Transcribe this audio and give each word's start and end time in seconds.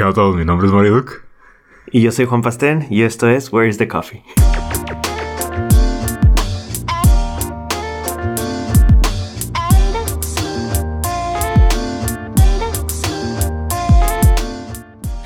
¿Qué 0.00 0.04
a 0.04 0.14
todos? 0.14 0.34
Mi 0.34 0.46
nombre 0.46 0.66
es 0.66 0.72
Mario 0.72 0.94
Duke. 0.94 1.12
Y 1.92 2.00
yo 2.00 2.10
soy 2.10 2.24
Juan 2.24 2.40
Pastén 2.40 2.86
y 2.88 3.02
esto 3.02 3.28
es 3.28 3.52
Where 3.52 3.68
is 3.68 3.76
the 3.76 3.86
Coffee? 3.86 4.22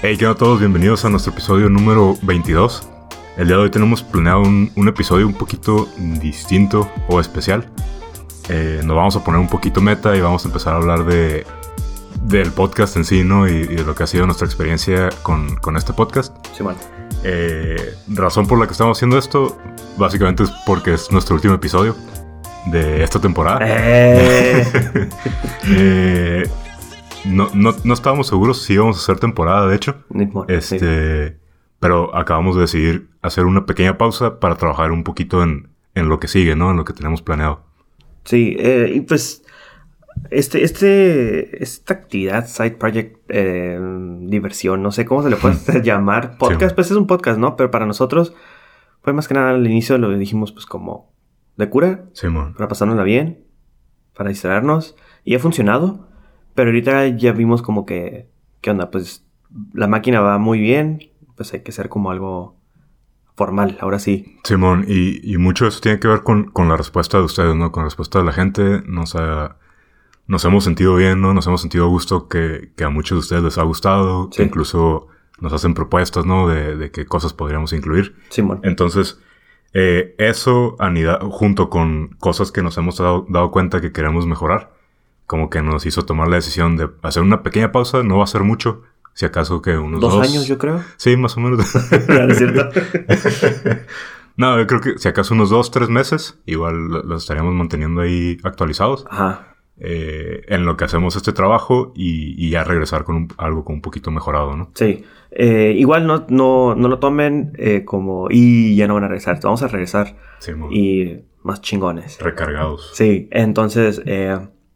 Hey, 0.02 0.16
¿qué 0.18 0.26
a 0.26 0.34
todos? 0.34 0.58
Bienvenidos 0.58 1.04
a 1.04 1.08
nuestro 1.08 1.32
episodio 1.32 1.68
número 1.68 2.16
22. 2.22 2.90
El 3.36 3.46
día 3.46 3.56
de 3.56 3.62
hoy 3.62 3.70
tenemos 3.70 4.02
planeado 4.02 4.40
un, 4.40 4.72
un 4.74 4.88
episodio 4.88 5.28
un 5.28 5.34
poquito 5.34 5.88
distinto 6.20 6.90
o 7.06 7.20
especial. 7.20 7.70
Eh, 8.48 8.80
nos 8.84 8.96
vamos 8.96 9.14
a 9.14 9.22
poner 9.22 9.40
un 9.40 9.48
poquito 9.48 9.80
meta 9.80 10.16
y 10.16 10.20
vamos 10.20 10.44
a 10.44 10.48
empezar 10.48 10.72
a 10.72 10.78
hablar 10.78 11.04
de 11.04 11.46
del 12.24 12.50
podcast 12.52 12.96
en 12.96 13.04
sí, 13.04 13.22
¿no? 13.22 13.48
Y, 13.48 13.52
y 13.52 13.66
de 13.76 13.84
lo 13.84 13.94
que 13.94 14.02
ha 14.02 14.06
sido 14.06 14.26
nuestra 14.26 14.46
experiencia 14.46 15.10
con, 15.22 15.56
con 15.56 15.76
este 15.76 15.92
podcast. 15.92 16.34
Sí, 16.56 16.62
bueno. 16.62 16.78
Eh, 17.22 17.94
razón 18.08 18.46
por 18.46 18.58
la 18.58 18.66
que 18.66 18.72
estamos 18.72 18.98
haciendo 18.98 19.18
esto, 19.18 19.58
básicamente 19.96 20.42
es 20.42 20.50
porque 20.66 20.94
es 20.94 21.10
nuestro 21.12 21.36
último 21.36 21.54
episodio 21.54 21.96
de 22.66 23.02
esta 23.02 23.20
temporada. 23.20 23.60
Eh, 23.62 24.64
Eh, 25.66 26.46
no, 27.24 27.48
no, 27.54 27.74
no 27.84 27.94
estábamos 27.94 28.26
seguros 28.26 28.62
si 28.62 28.74
íbamos 28.74 28.98
a 28.98 29.00
hacer 29.00 29.18
temporada, 29.18 29.66
de 29.66 29.76
hecho. 29.76 29.96
Sí. 30.12 30.28
Este, 30.48 31.38
pero 31.80 32.14
acabamos 32.14 32.54
de 32.56 32.62
decidir 32.62 33.08
hacer 33.22 33.46
una 33.46 33.64
pequeña 33.64 33.96
pausa 33.96 34.40
para 34.40 34.56
trabajar 34.56 34.92
un 34.92 35.04
poquito 35.04 35.42
en, 35.42 35.68
en 35.94 36.10
lo 36.10 36.20
que 36.20 36.28
sigue, 36.28 36.54
¿no? 36.54 36.70
En 36.70 36.76
lo 36.76 36.84
que 36.84 36.92
tenemos 36.92 37.22
planeado. 37.22 37.62
Sí, 38.24 38.56
eh, 38.58 38.92
y 38.94 39.00
pues 39.00 39.43
este, 40.30 40.64
este, 40.64 41.62
esta 41.62 41.94
actividad, 41.94 42.46
side 42.46 42.72
project, 42.72 43.18
eh, 43.28 43.78
diversión, 44.22 44.82
no 44.82 44.90
sé 44.92 45.04
cómo 45.04 45.22
se 45.22 45.30
le 45.30 45.36
puede 45.36 45.56
llamar. 45.82 46.36
Podcast, 46.38 46.70
Sí. 46.70 46.74
pues 46.74 46.90
es 46.90 46.96
un 46.96 47.06
podcast, 47.06 47.38
¿no? 47.38 47.56
Pero 47.56 47.70
para 47.70 47.86
nosotros 47.86 48.34
fue 49.02 49.12
más 49.12 49.28
que 49.28 49.34
nada 49.34 49.50
al 49.50 49.66
inicio 49.66 49.98
lo 49.98 50.10
dijimos 50.16 50.52
pues 50.52 50.66
como 50.66 51.12
de 51.56 51.68
cura, 51.68 52.06
Simón. 52.14 52.54
para 52.54 52.68
pasárnosla 52.68 53.02
bien, 53.04 53.44
para 54.16 54.28
distraernos. 54.30 54.96
Y 55.24 55.34
ha 55.34 55.38
funcionado. 55.38 56.08
Pero 56.54 56.68
ahorita 56.70 57.08
ya 57.08 57.32
vimos 57.32 57.62
como 57.62 57.84
que, 57.84 58.28
¿qué 58.60 58.70
onda? 58.70 58.90
Pues 58.90 59.26
la 59.72 59.88
máquina 59.88 60.20
va 60.20 60.38
muy 60.38 60.60
bien, 60.60 61.00
pues 61.36 61.52
hay 61.52 61.60
que 61.62 61.70
hacer 61.72 61.88
como 61.88 62.10
algo 62.12 62.56
formal, 63.36 63.76
ahora 63.80 63.98
sí. 63.98 64.36
Simón, 64.44 64.84
y, 64.86 65.18
y 65.32 65.36
mucho 65.38 65.64
de 65.64 65.70
eso 65.70 65.80
tiene 65.80 65.98
que 65.98 66.06
ver 66.06 66.22
con, 66.22 66.44
con 66.44 66.68
la 66.68 66.76
respuesta 66.76 67.18
de 67.18 67.24
ustedes, 67.24 67.56
¿no? 67.56 67.72
Con 67.72 67.82
la 67.82 67.86
respuesta 67.86 68.20
de 68.20 68.24
la 68.24 68.32
gente. 68.32 68.82
Nos, 68.86 69.16
ha- 69.16 69.56
nos 70.26 70.44
hemos 70.44 70.64
sentido 70.64 70.96
bien, 70.96 71.20
¿no? 71.20 71.34
Nos 71.34 71.46
hemos 71.46 71.60
sentido 71.60 71.84
a 71.84 71.88
gusto 71.88 72.28
que, 72.28 72.72
que 72.76 72.84
a 72.84 72.88
muchos 72.90 73.16
de 73.16 73.20
ustedes 73.20 73.42
les 73.42 73.58
ha 73.58 73.62
gustado. 73.62 74.28
Sí. 74.30 74.38
Que 74.38 74.42
incluso 74.44 75.06
nos 75.40 75.52
hacen 75.52 75.74
propuestas, 75.74 76.24
¿no? 76.24 76.48
De, 76.48 76.76
de 76.76 76.90
qué 76.90 77.06
cosas 77.06 77.32
podríamos 77.32 77.72
incluir. 77.72 78.16
Simón. 78.30 78.60
Entonces, 78.62 79.20
eh, 79.74 80.14
eso 80.18 80.76
anida- 80.78 81.18
junto 81.30 81.68
con 81.68 82.08
cosas 82.20 82.52
que 82.52 82.62
nos 82.62 82.78
hemos 82.78 82.96
dado, 82.98 83.26
dado 83.28 83.50
cuenta 83.50 83.80
que 83.80 83.92
queremos 83.92 84.26
mejorar, 84.26 84.72
como 85.26 85.50
que 85.50 85.60
nos 85.62 85.84
hizo 85.86 86.04
tomar 86.04 86.28
la 86.28 86.36
decisión 86.36 86.76
de 86.76 86.88
hacer 87.02 87.22
una 87.22 87.42
pequeña 87.42 87.72
pausa, 87.72 88.02
no 88.02 88.18
va 88.18 88.24
a 88.24 88.28
ser 88.28 88.42
mucho, 88.42 88.82
si 89.14 89.26
acaso 89.26 89.60
que 89.62 89.76
unos 89.76 90.00
Dos, 90.00 90.14
dos, 90.14 90.28
años, 90.28 90.46
yo 90.46 90.58
creo. 90.58 90.82
Sí, 90.96 91.16
más 91.16 91.36
o 91.36 91.40
menos. 91.40 91.74
¿No 92.08 92.24
es 92.32 92.38
cierto? 92.38 92.68
no, 94.36 94.58
yo 94.58 94.66
creo 94.66 94.80
que 94.80 94.98
si 94.98 95.08
acaso 95.08 95.34
unos 95.34 95.50
dos, 95.50 95.70
tres 95.70 95.88
meses, 95.88 96.38
igual 96.46 96.88
lo- 96.88 97.02
los 97.02 97.22
estaríamos 97.22 97.54
manteniendo 97.54 98.00
ahí 98.00 98.38
actualizados 98.44 99.04
Ajá. 99.10 99.53
Eh, 99.78 100.42
en 100.48 100.64
lo 100.64 100.76
que 100.76 100.84
hacemos 100.84 101.16
este 101.16 101.32
trabajo 101.32 101.92
y, 101.96 102.34
y 102.44 102.50
ya 102.50 102.62
regresar 102.64 103.04
con 103.04 103.16
un- 103.16 103.28
algo 103.38 103.64
con 103.64 103.76
un 103.76 103.82
poquito 103.82 104.10
mejorado, 104.10 104.56
¿no? 104.56 104.70
Sí. 104.74 105.04
Eh, 105.32 105.74
igual 105.76 106.06
no, 106.06 106.26
no, 106.28 106.74
no 106.76 106.88
lo 106.88 106.98
tomen 107.00 107.52
eh, 107.58 107.84
como 107.84 108.28
y 108.30 108.76
ya 108.76 108.86
no 108.86 108.94
van 108.94 109.04
a 109.04 109.08
regresar. 109.08 109.40
Vamos 109.42 109.62
a 109.62 109.68
regresar 109.68 110.16
Sí, 110.38 110.52
y 110.70 111.18
más 111.42 111.60
chingones. 111.60 112.18
recargados. 112.20 112.90
Sí, 112.94 113.28
entonces 113.32 114.00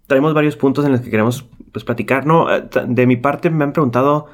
traemos 0.06 0.34
varios 0.34 0.56
puntos 0.56 0.84
en 0.84 0.92
los 0.92 1.00
que 1.00 1.10
queremos 1.10 1.48
pues, 1.72 1.84
platicar. 1.84 2.26
No, 2.26 2.47
de 2.60 3.06
mi 3.06 3.16
parte 3.16 3.50
me 3.50 3.62
han 3.64 3.72
preguntado 3.72 4.26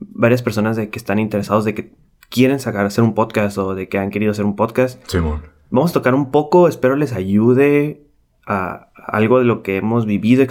varias 0.00 0.42
personas 0.42 0.76
de 0.76 0.88
que 0.90 0.98
están 0.98 1.18
interesados 1.18 1.64
de 1.64 1.74
que 1.74 1.92
quieren 2.30 2.58
sacar 2.58 2.84
hacer 2.86 3.04
un 3.04 3.14
podcast 3.14 3.56
o 3.58 3.74
de 3.74 3.88
que 3.88 3.98
han 3.98 4.10
querido 4.10 4.32
hacer 4.32 4.44
un 4.44 4.56
podcast. 4.56 5.00
Simón. 5.08 5.42
Vamos 5.70 5.90
a 5.92 5.94
tocar 5.94 6.14
un 6.14 6.30
poco, 6.32 6.66
espero 6.68 6.96
les 6.96 7.12
ayude 7.12 8.02
a 8.46 8.89
algo 9.06 9.38
de 9.38 9.44
lo 9.44 9.62
que 9.62 9.76
hemos 9.76 10.06
vivido 10.06 10.44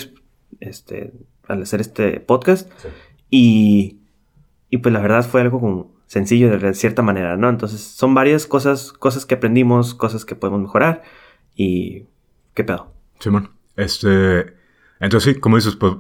este, 0.59 1.13
al 1.47 1.61
hacer 1.63 1.81
este 1.81 2.19
podcast. 2.19 2.69
Sí. 2.81 2.87
Y, 3.31 3.97
y 4.69 4.77
pues 4.77 4.91
la 4.93 4.99
verdad 5.01 5.25
fue 5.27 5.41
algo 5.41 5.59
como 5.59 5.91
sencillo 6.07 6.57
de 6.57 6.73
cierta 6.73 7.01
manera, 7.01 7.37
¿no? 7.37 7.49
Entonces 7.49 7.81
son 7.81 8.13
varias 8.15 8.47
cosas, 8.47 8.91
cosas 8.91 9.25
que 9.25 9.35
aprendimos, 9.35 9.93
cosas 9.93 10.25
que 10.25 10.35
podemos 10.35 10.61
mejorar. 10.61 11.03
Y 11.55 12.05
qué 12.53 12.63
pedo. 12.63 12.93
Simón. 13.19 13.51
Este. 13.75 14.53
Entonces, 14.99 15.33
sí, 15.35 15.39
como 15.39 15.55
dices, 15.57 15.75
pues. 15.75 15.93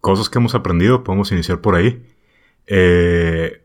Cosas 0.00 0.28
que 0.30 0.38
hemos 0.38 0.54
aprendido, 0.54 1.02
podemos 1.02 1.32
iniciar 1.32 1.60
por 1.60 1.74
ahí. 1.74 2.06
Eh, 2.68 3.62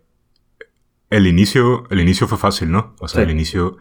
el 1.12 1.28
inicio. 1.28 1.84
El 1.92 2.00
inicio 2.00 2.28
fue 2.28 2.38
fácil, 2.38 2.72
¿no? 2.72 2.96
O 3.00 3.08
sea, 3.08 3.20
Sí. 3.22 3.26
el 3.26 3.32
inicio. 3.32 3.78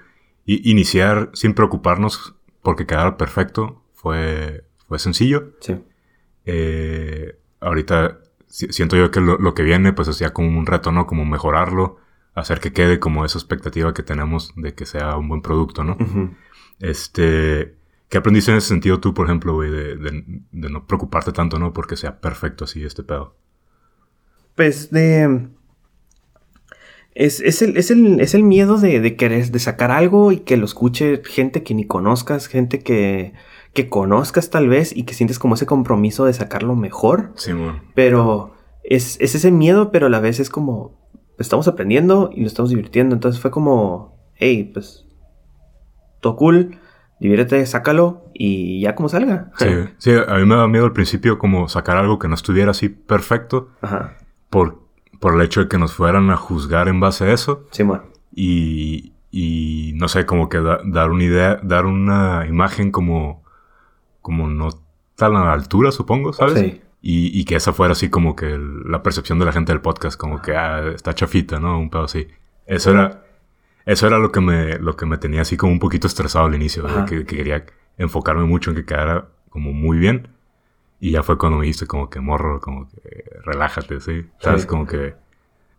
iniciar 0.47 1.31
sin 1.35 1.55
preocuparnos 1.55 2.35
porque 2.63 2.85
quedara 2.87 3.17
perfecto. 3.17 3.83
Fue. 4.01 4.65
Fue 4.89 4.99
sencillo. 4.99 5.53
Sí. 5.61 5.77
Eh, 6.47 7.37
ahorita 7.61 8.19
si- 8.47 8.73
siento 8.73 8.97
yo 8.97 9.11
que 9.11 9.21
lo, 9.21 9.39
lo 9.39 9.55
que 9.55 9.63
viene, 9.63 9.93
pues 9.93 10.09
es 10.09 10.19
ya 10.19 10.33
como 10.33 10.59
un 10.59 10.67
reto, 10.67 10.91
¿no? 10.93 11.07
Como 11.07 11.25
mejorarlo. 11.25 11.99
Hacer 12.35 12.61
que 12.61 12.73
quede 12.73 12.99
como 13.01 13.25
esa 13.25 13.39
expectativa 13.39 13.93
que 13.93 14.03
tenemos 14.03 14.53
de 14.57 14.73
que 14.75 14.87
sea 14.87 15.17
un 15.17 15.29
buen 15.29 15.43
producto, 15.43 15.83
¿no? 15.85 15.97
Este, 16.79 17.75
¿qué 18.09 18.19
aprendiste 18.19 18.53
en 18.53 18.57
ese 18.59 18.69
sentido 18.69 19.01
tú, 19.01 19.13
por 19.15 19.27
ejemplo, 19.27 19.55
güey, 19.55 19.71
de, 19.71 19.97
de- 19.97 20.25
de 20.51 20.71
no 20.71 20.87
preocuparte 20.87 21.33
tanto, 21.33 21.59
¿no? 21.59 21.73
Porque 21.73 21.97
sea 21.97 22.21
perfecto 22.21 22.65
así 22.65 22.85
este 22.85 23.03
pedo. 23.03 23.35
Pues 24.55 24.91
de... 24.91 25.49
Es, 27.15 27.41
es, 27.41 27.61
el, 27.63 27.77
es, 27.77 27.91
el, 27.91 28.21
es 28.21 28.35
el 28.35 28.45
miedo 28.45 28.79
de, 28.79 29.01
de 29.01 29.17
querer 29.17 29.51
de 29.51 29.59
sacar 29.59 29.91
algo 29.91 30.31
y 30.33 30.39
que 30.41 30.57
lo 30.57 30.65
escuche 30.65 31.21
gente 31.25 31.63
que 31.65 31.75
ni 31.75 31.85
conozcas, 31.85 32.47
gente 32.47 32.79
que, 32.81 33.35
que 33.75 33.89
conozcas 33.89 34.51
tal 34.51 34.69
vez 34.69 34.95
y 34.97 35.05
que 35.05 35.15
sientes 35.15 35.39
como 35.39 35.55
ese 35.55 35.67
compromiso 35.67 36.25
de 36.25 36.33
sacarlo 36.33 36.75
mejor. 36.77 37.33
Simón. 37.37 37.83
Pero 37.95 38.55
es, 38.83 39.17
es 39.21 39.35
ese 39.35 39.51
miedo, 39.51 39.91
pero 39.93 40.07
a 40.07 40.11
la 40.11 40.21
vez 40.21 40.41
es 40.41 40.51
como, 40.51 40.99
estamos 41.39 41.69
aprendiendo 41.69 42.31
y 42.35 42.41
lo 42.41 42.47
estamos 42.47 42.71
divirtiendo. 42.71 43.15
Entonces 43.15 43.41
fue 43.41 43.51
como, 43.51 44.19
hey, 44.35 44.71
pues, 44.75 45.07
todo 46.21 46.37
cool, 46.37 46.79
diviértete, 47.21 47.65
sácalo 47.67 48.25
y 48.35 48.81
ya 48.81 48.95
como 48.95 49.09
salga. 49.09 49.51
Sí, 49.57 49.67
sí, 49.99 50.11
a 50.13 50.35
mí 50.37 50.45
me 50.45 50.57
da 50.57 50.67
miedo 50.67 50.85
al 50.85 50.93
principio 50.93 51.39
como 51.39 51.69
sacar 51.69 51.97
algo 51.97 52.19
que 52.19 52.29
no 52.29 52.35
estuviera 52.35 52.71
así 52.73 52.89
perfecto 52.89 53.69
Ajá, 53.83 54.17
por, 54.51 54.81
por 55.21 55.35
el 55.35 55.43
hecho 55.43 55.61
de 55.61 55.69
que 55.69 55.79
nos 55.79 55.95
fueran 55.95 56.31
a 56.31 56.37
juzgar 56.37 56.89
en 56.89 56.99
base 57.01 57.25
a 57.25 57.33
eso 57.33 57.67
Simón. 57.71 58.03
y, 58.35 59.13
y 59.31 59.93
no 59.97 60.09
sé, 60.09 60.27
como 60.27 60.49
que 60.49 60.61
da- 60.61 60.81
dar 60.85 61.11
una 61.11 61.25
idea, 61.25 61.61
dar 61.63 61.87
una 61.87 62.47
imagen 62.49 62.91
como, 62.91 63.40
como 64.31 64.49
no 64.49 64.69
tan 65.17 65.35
a 65.35 65.45
la 65.45 65.53
altura, 65.53 65.91
supongo, 65.91 66.33
¿sabes? 66.33 66.59
Sí. 66.61 66.81
Y, 67.03 67.41
y 67.41 67.45
que 67.45 67.57
esa 67.57 67.73
fuera 67.73 67.93
así 67.93 68.09
como 68.11 68.37
que 68.37 68.47
el- 68.53 68.85
la 68.91 69.03
percepción 69.03 69.39
de 69.41 69.45
la 69.45 69.53
gente 69.53 69.73
del 69.73 69.81
podcast, 69.81 70.17
como 70.21 70.41
que 70.41 70.55
ah, 70.57 70.87
está 70.95 71.15
chafita, 71.15 71.59
¿no? 71.59 71.79
Un 71.81 71.91
pedo 71.91 72.05
así. 72.05 72.29
Eso 72.67 72.93
era, 72.93 73.25
eso 73.87 74.07
era 74.07 74.19
lo 74.19 74.31
que 74.31 74.41
me, 74.41 74.79
lo 74.79 74.95
que 74.97 75.07
me 75.07 75.19
tenía 75.19 75.41
así 75.43 75.57
como 75.57 75.73
un 75.73 75.81
poquito 75.81 76.07
estresado 76.07 76.45
al 76.47 76.55
inicio, 76.55 76.85
que, 77.07 77.25
que 77.27 77.37
quería 77.37 77.67
enfocarme 77.99 78.45
mucho 78.45 78.71
en 78.71 78.77
que 78.77 78.85
quedara 78.85 79.27
como 79.49 79.73
muy 79.73 79.99
bien. 79.99 80.29
Y 81.01 81.11
ya 81.11 81.23
fue 81.25 81.37
cuando 81.39 81.59
me 81.59 81.65
dijiste 81.65 81.87
como 81.87 82.09
que 82.09 82.21
morro, 82.21 82.61
como 82.61 82.89
que 82.89 83.25
relájate, 83.45 84.01
¿sí? 84.01 84.27
¿Sabes? 84.39 84.63
Sí. 84.63 84.69
Como 84.69 84.87
que, 84.87 85.15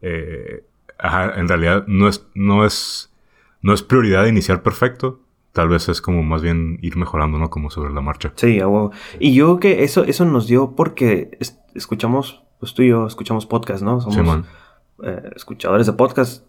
eh, 0.01 0.63
ajá, 0.99 1.39
en 1.39 1.47
realidad 1.47 1.85
no 1.87 2.07
es, 2.09 2.25
no 2.35 2.65
es, 2.65 3.11
no 3.61 3.73
es 3.73 3.81
prioridad 3.83 4.25
iniciar 4.25 4.61
perfecto. 4.63 5.19
Tal 5.53 5.67
vez 5.67 5.89
es 5.89 6.01
como 6.01 6.23
más 6.23 6.41
bien 6.41 6.77
ir 6.81 6.95
mejorando, 6.97 7.37
¿no? 7.37 7.49
Como 7.49 7.69
sobre 7.69 7.93
la 7.93 7.99
marcha. 8.01 8.31
Sí, 8.35 8.59
a 8.61 8.67
huevo. 8.67 8.91
Y 9.19 9.33
yo 9.33 9.57
creo 9.57 9.59
que 9.59 9.83
eso, 9.83 10.03
eso 10.05 10.23
nos 10.25 10.47
dio 10.47 10.75
porque 10.75 11.37
es- 11.39 11.59
escuchamos, 11.75 12.43
pues 12.59 12.73
tú 12.73 12.83
y 12.83 12.89
yo 12.89 13.05
escuchamos 13.07 13.45
podcast, 13.45 13.83
¿no? 13.83 13.99
Somos 14.01 14.45
eh, 15.03 15.31
escuchadores 15.35 15.87
de 15.87 15.93
podcast 15.93 16.45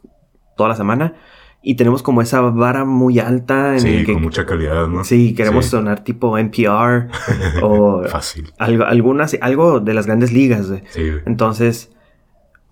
toda 0.57 0.69
la 0.69 0.77
semana 0.77 1.15
y 1.63 1.75
tenemos 1.77 2.03
como 2.03 2.23
esa 2.23 2.41
vara 2.43 2.85
muy 2.85 3.19
alta 3.19 3.75
en 3.75 3.81
Sí, 3.81 3.89
el 3.89 4.07
que... 4.07 4.13
con 4.15 4.23
mucha 4.23 4.45
calidad, 4.47 4.87
¿no? 4.89 5.03
Sí, 5.05 5.35
queremos 5.35 5.65
Sí. 5.65 5.71
sonar 5.73 6.05
tipo 6.05 6.37
NPR 6.39 7.09
o 7.63 8.03
Fácil. 8.09 8.53
algo, 8.59 8.85
algunas, 8.85 9.37
algo 9.41 9.81
de 9.81 9.95
las 9.95 10.07
grandes 10.07 10.33
ligas. 10.33 10.73
Sí. 10.91 11.03
Entonces, 11.27 11.91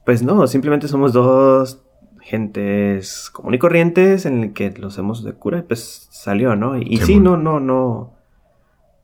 pues 0.04 0.22
no, 0.22 0.46
simplemente 0.46 0.86
somos 0.88 1.12
dos 1.12 1.82
gentes 2.30 3.28
común 3.30 3.54
y 3.54 3.58
corrientes 3.58 4.24
en 4.24 4.44
el 4.44 4.52
que 4.52 4.70
los 4.70 4.94
hacemos 4.94 5.24
de 5.24 5.32
cura 5.32 5.58
y 5.58 5.62
pues 5.62 6.06
salió, 6.12 6.54
¿no? 6.54 6.78
Y, 6.78 6.82
y 6.88 6.98
Sí, 6.98 7.18
no, 7.18 7.36
no, 7.36 7.58
no, 7.58 8.12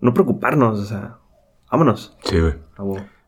no 0.00 0.14
preocuparnos, 0.14 0.78
o 0.78 0.84
sea, 0.84 1.16
vámonos. 1.68 2.16
Sí, 2.22 2.38
güey. 2.38 2.54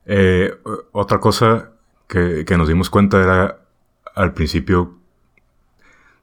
Eh, 0.07 0.55
otra 0.93 1.19
cosa 1.19 1.73
que, 2.07 2.45
que 2.47 2.57
nos 2.57 2.69
dimos 2.69 2.91
cuenta 2.91 3.21
era 3.21 3.59
al 4.15 4.35
principio, 4.35 4.99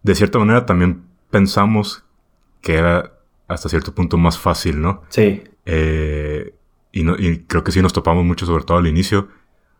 de 0.04 0.16
cierta 0.16 0.39
manera 0.39 0.66
también 0.66 1.04
pensamos 1.30 2.06
que 2.62 2.75
era 2.75 3.12
hasta 3.50 3.68
cierto 3.68 3.94
punto 3.94 4.18
más 4.18 4.39
fácil, 4.39 4.81
¿no? 4.81 5.01
Sí. 5.10 5.44
Eh, 5.66 6.56
y, 6.94 7.04
no, 7.04 7.16
y 7.18 7.39
creo 7.39 7.66
que 7.66 7.74
sí 7.74 7.81
nos 7.81 7.92
topamos 7.92 8.24
mucho, 8.24 8.45
sobre 8.45 8.63
todo 8.63 8.77
al 8.77 8.88
inicio, 8.88 9.27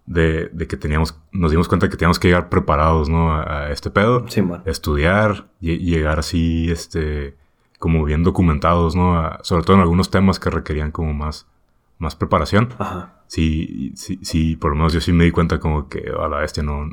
de, 0.06 0.50
de, 0.54 0.68
que 0.68 0.78
teníamos, 0.78 1.19
nos 1.31 1.52
dimos 1.52 1.68
cuenta 1.68 1.90
que 1.90 1.98
teníamos 1.98 2.19
que 2.19 2.28
llegar 2.28 2.50
preparados, 2.50 3.10
¿no? 3.10 3.34
A, 3.34 3.66
a 3.66 3.72
este 3.72 3.90
pedo. 3.90 4.25
Sí, 4.28 4.42
man. 4.42 4.62
Estudiar 4.66 5.48
y, 5.60 5.78
llegar 5.78 6.19
así, 6.19 6.69
este, 6.72 7.36
como 7.80 8.04
bien 8.04 8.24
documentados, 8.24 8.96
¿no? 8.96 9.18
A, 9.18 9.40
sobre 9.44 9.63
todo 9.63 9.75
en 9.78 9.81
algunos 9.81 10.12
temas 10.12 10.40
que 10.40 10.50
requerían 10.50 10.92
como 10.92 11.13
más, 11.13 11.48
más 11.98 12.16
preparación. 12.16 12.69
Ajá. 12.78 13.13
Sí, 13.28 13.94
sí, 13.96 14.19
sí, 14.22 14.56
por 14.56 14.72
lo 14.72 14.78
menos 14.78 14.94
yo 14.94 15.02
sí 15.02 15.12
me 15.12 15.24
di 15.24 15.31
cuenta 15.31 15.60
como 15.60 15.90
que 15.90 16.12
a 16.18 16.28
la 16.28 16.38
bestia 16.38 16.62
no, 16.62 16.90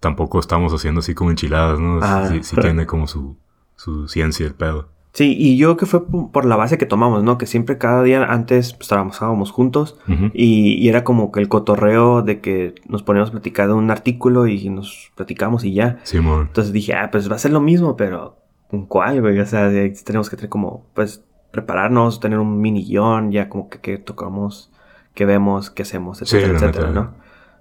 tampoco 0.00 0.40
estamos 0.40 0.72
haciendo 0.72 1.00
así 1.00 1.14
como 1.14 1.30
enchiladas, 1.30 1.78
¿no? 1.78 2.00
Ah. 2.02 2.28
Sí, 2.28 2.42
sí 2.42 2.56
tiene 2.56 2.86
como 2.86 3.06
su, 3.06 3.36
su 3.76 4.08
ciencia 4.08 4.46
el 4.46 4.54
pedo. 4.54 4.88
Sí, 5.12 5.34
y 5.36 5.56
yo 5.56 5.68
creo 5.68 5.76
que 5.78 5.86
fue 5.86 6.06
por 6.30 6.44
la 6.44 6.56
base 6.56 6.78
que 6.78 6.86
tomamos, 6.86 7.24
¿no? 7.24 7.38
Que 7.38 7.46
siempre 7.46 7.78
cada 7.78 8.02
día 8.02 8.24
antes 8.24 8.74
pues, 8.74 8.88
trabajábamos 8.88 9.50
juntos 9.50 9.98
y, 10.32 10.74
y 10.74 10.88
era 10.88 11.02
como 11.02 11.32
que 11.32 11.40
el 11.40 11.48
cotorreo 11.48 12.22
de 12.22 12.40
que 12.40 12.74
nos 12.86 13.02
poníamos 13.02 13.30
a 13.30 13.32
platicar 13.32 13.68
de 13.68 13.74
un 13.74 13.90
artículo 13.90 14.46
y 14.46 14.68
nos 14.68 15.10
platicamos 15.16 15.64
y 15.64 15.72
ya. 15.72 15.98
Simón. 16.04 16.46
Entonces 16.48 16.72
dije, 16.72 16.94
ah, 16.94 17.10
pues 17.10 17.30
va 17.30 17.36
a 17.36 17.38
ser 17.38 17.52
lo 17.52 17.60
mismo, 17.60 17.96
pero 17.96 18.36
¿con 18.70 18.86
cuál, 18.86 19.20
güey? 19.20 19.40
O 19.40 19.46
sea, 19.46 19.70
tenemos 20.04 20.30
que 20.30 20.36
tener 20.36 20.50
como, 20.50 20.86
pues, 20.94 21.24
prepararnos, 21.50 22.20
tener 22.20 22.38
un 22.38 22.60
mini 22.60 22.84
guion, 22.84 23.32
ya 23.32 23.48
como 23.48 23.68
que, 23.68 23.80
que 23.80 23.98
tocamos, 23.98 24.70
que 25.14 25.24
vemos, 25.24 25.70
qué 25.70 25.82
hacemos, 25.82 26.22
etcétera, 26.22 26.54
etcétera, 26.58 26.88
neta. 26.88 27.00
¿no? 27.00 27.14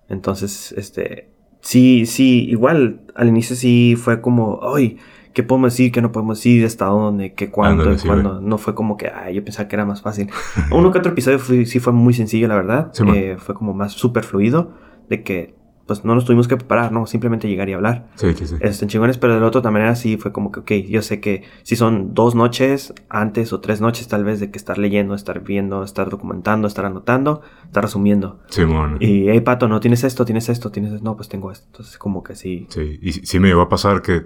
Entonces, 0.10 0.74
este, 0.74 1.30
sí, 1.62 2.06
sí, 2.06 2.46
igual, 2.50 3.02
al 3.16 3.30
inicio 3.30 3.56
sí 3.56 3.96
fue 3.98 4.22
como, 4.22 4.60
ay, 4.76 4.98
¿qué 5.38 5.44
podemos 5.44 5.72
decir? 5.74 5.92
¿Qué 5.92 6.02
no 6.02 6.12
podemos 6.12 6.40
decir? 6.40 6.66
¿Hasta 6.66 6.86
dónde? 6.86 7.36
¿Qué 7.36 7.52
cuándo? 7.52 7.84
Ándale, 7.84 8.00
sí, 8.00 8.08
cuándo? 8.08 8.42
No 8.42 8.58
fue 8.58 8.74
como 8.74 8.98
que, 8.98 9.08
ay, 9.10 9.36
yo 9.36 9.44
pensaba 9.44 9.70
que 9.70 9.76
era 9.76 9.86
más 9.86 10.02
fácil. 10.02 10.32
Uno 10.72 10.92
que 10.92 10.98
otro 10.98 11.12
episodio 11.12 11.38
fue- 11.38 11.68
sí 11.68 11.80
fue 11.80 11.94
muy 11.94 12.16
sencillo, 12.16 12.48
la 12.48 12.56
verdad. 12.56 12.90
Sí. 12.94 13.04
Eh, 13.08 13.36
fue 13.38 13.54
como 13.54 13.76
más 13.76 13.92
súper 13.94 14.24
fluido, 14.24 14.72
de 15.10 15.22
que, 15.22 15.56
pues, 15.86 16.04
no 16.04 16.16
nos 16.16 16.26
tuvimos 16.26 16.48
que 16.48 16.58
preparar, 16.58 16.92
¿no? 16.92 17.06
Simplemente 17.06 17.48
llegar 17.48 17.70
y 17.70 17.74
hablar. 17.74 18.08
Sí, 18.16 18.34
sí, 18.34 18.48
sí. 18.48 18.56
Están 18.62 18.90
chingones, 18.90 19.18
pero 19.20 19.36
del 19.36 19.44
otro 19.44 19.62
también 19.62 19.84
era 19.84 19.94
así, 19.94 20.18
fue 20.18 20.32
como 20.34 20.52
que, 20.52 20.60
ok, 20.62 20.72
yo 20.90 21.02
sé 21.04 21.22
que 21.22 21.44
si 21.64 21.76
son 21.78 22.14
dos 22.16 22.34
noches 22.36 22.94
antes 23.08 23.54
o 23.54 23.62
tres 23.62 23.80
noches 23.80 24.08
tal 24.10 24.26
vez 24.26 24.40
de 24.42 24.50
que 24.52 24.58
estar 24.58 24.78
leyendo, 24.80 25.14
estar 25.16 25.42
viendo, 25.44 25.84
estar 25.84 26.10
documentando, 26.10 26.68
estar 26.68 26.84
anotando, 26.86 27.42
estar 27.68 27.84
resumiendo. 27.84 28.40
Simón. 28.50 28.98
Y, 29.00 29.30
hey, 29.30 29.40
Pato, 29.42 29.68
no 29.70 29.80
tienes 29.80 30.04
esto, 30.04 30.26
tienes 30.26 30.50
esto, 30.50 30.72
tienes 30.72 30.92
esto, 30.94 31.06
no, 31.06 31.16
pues 31.16 31.30
tengo 31.30 31.52
esto. 31.54 31.68
Entonces, 31.68 31.98
como 31.98 32.22
que 32.24 32.36
sí. 32.36 32.66
Sí, 32.70 32.98
y 33.02 33.12
sí, 33.14 33.22
sí 33.24 33.40
me 33.40 33.48
llegó 33.48 33.62
a 33.62 33.70
pasar 33.70 34.02
que, 34.02 34.26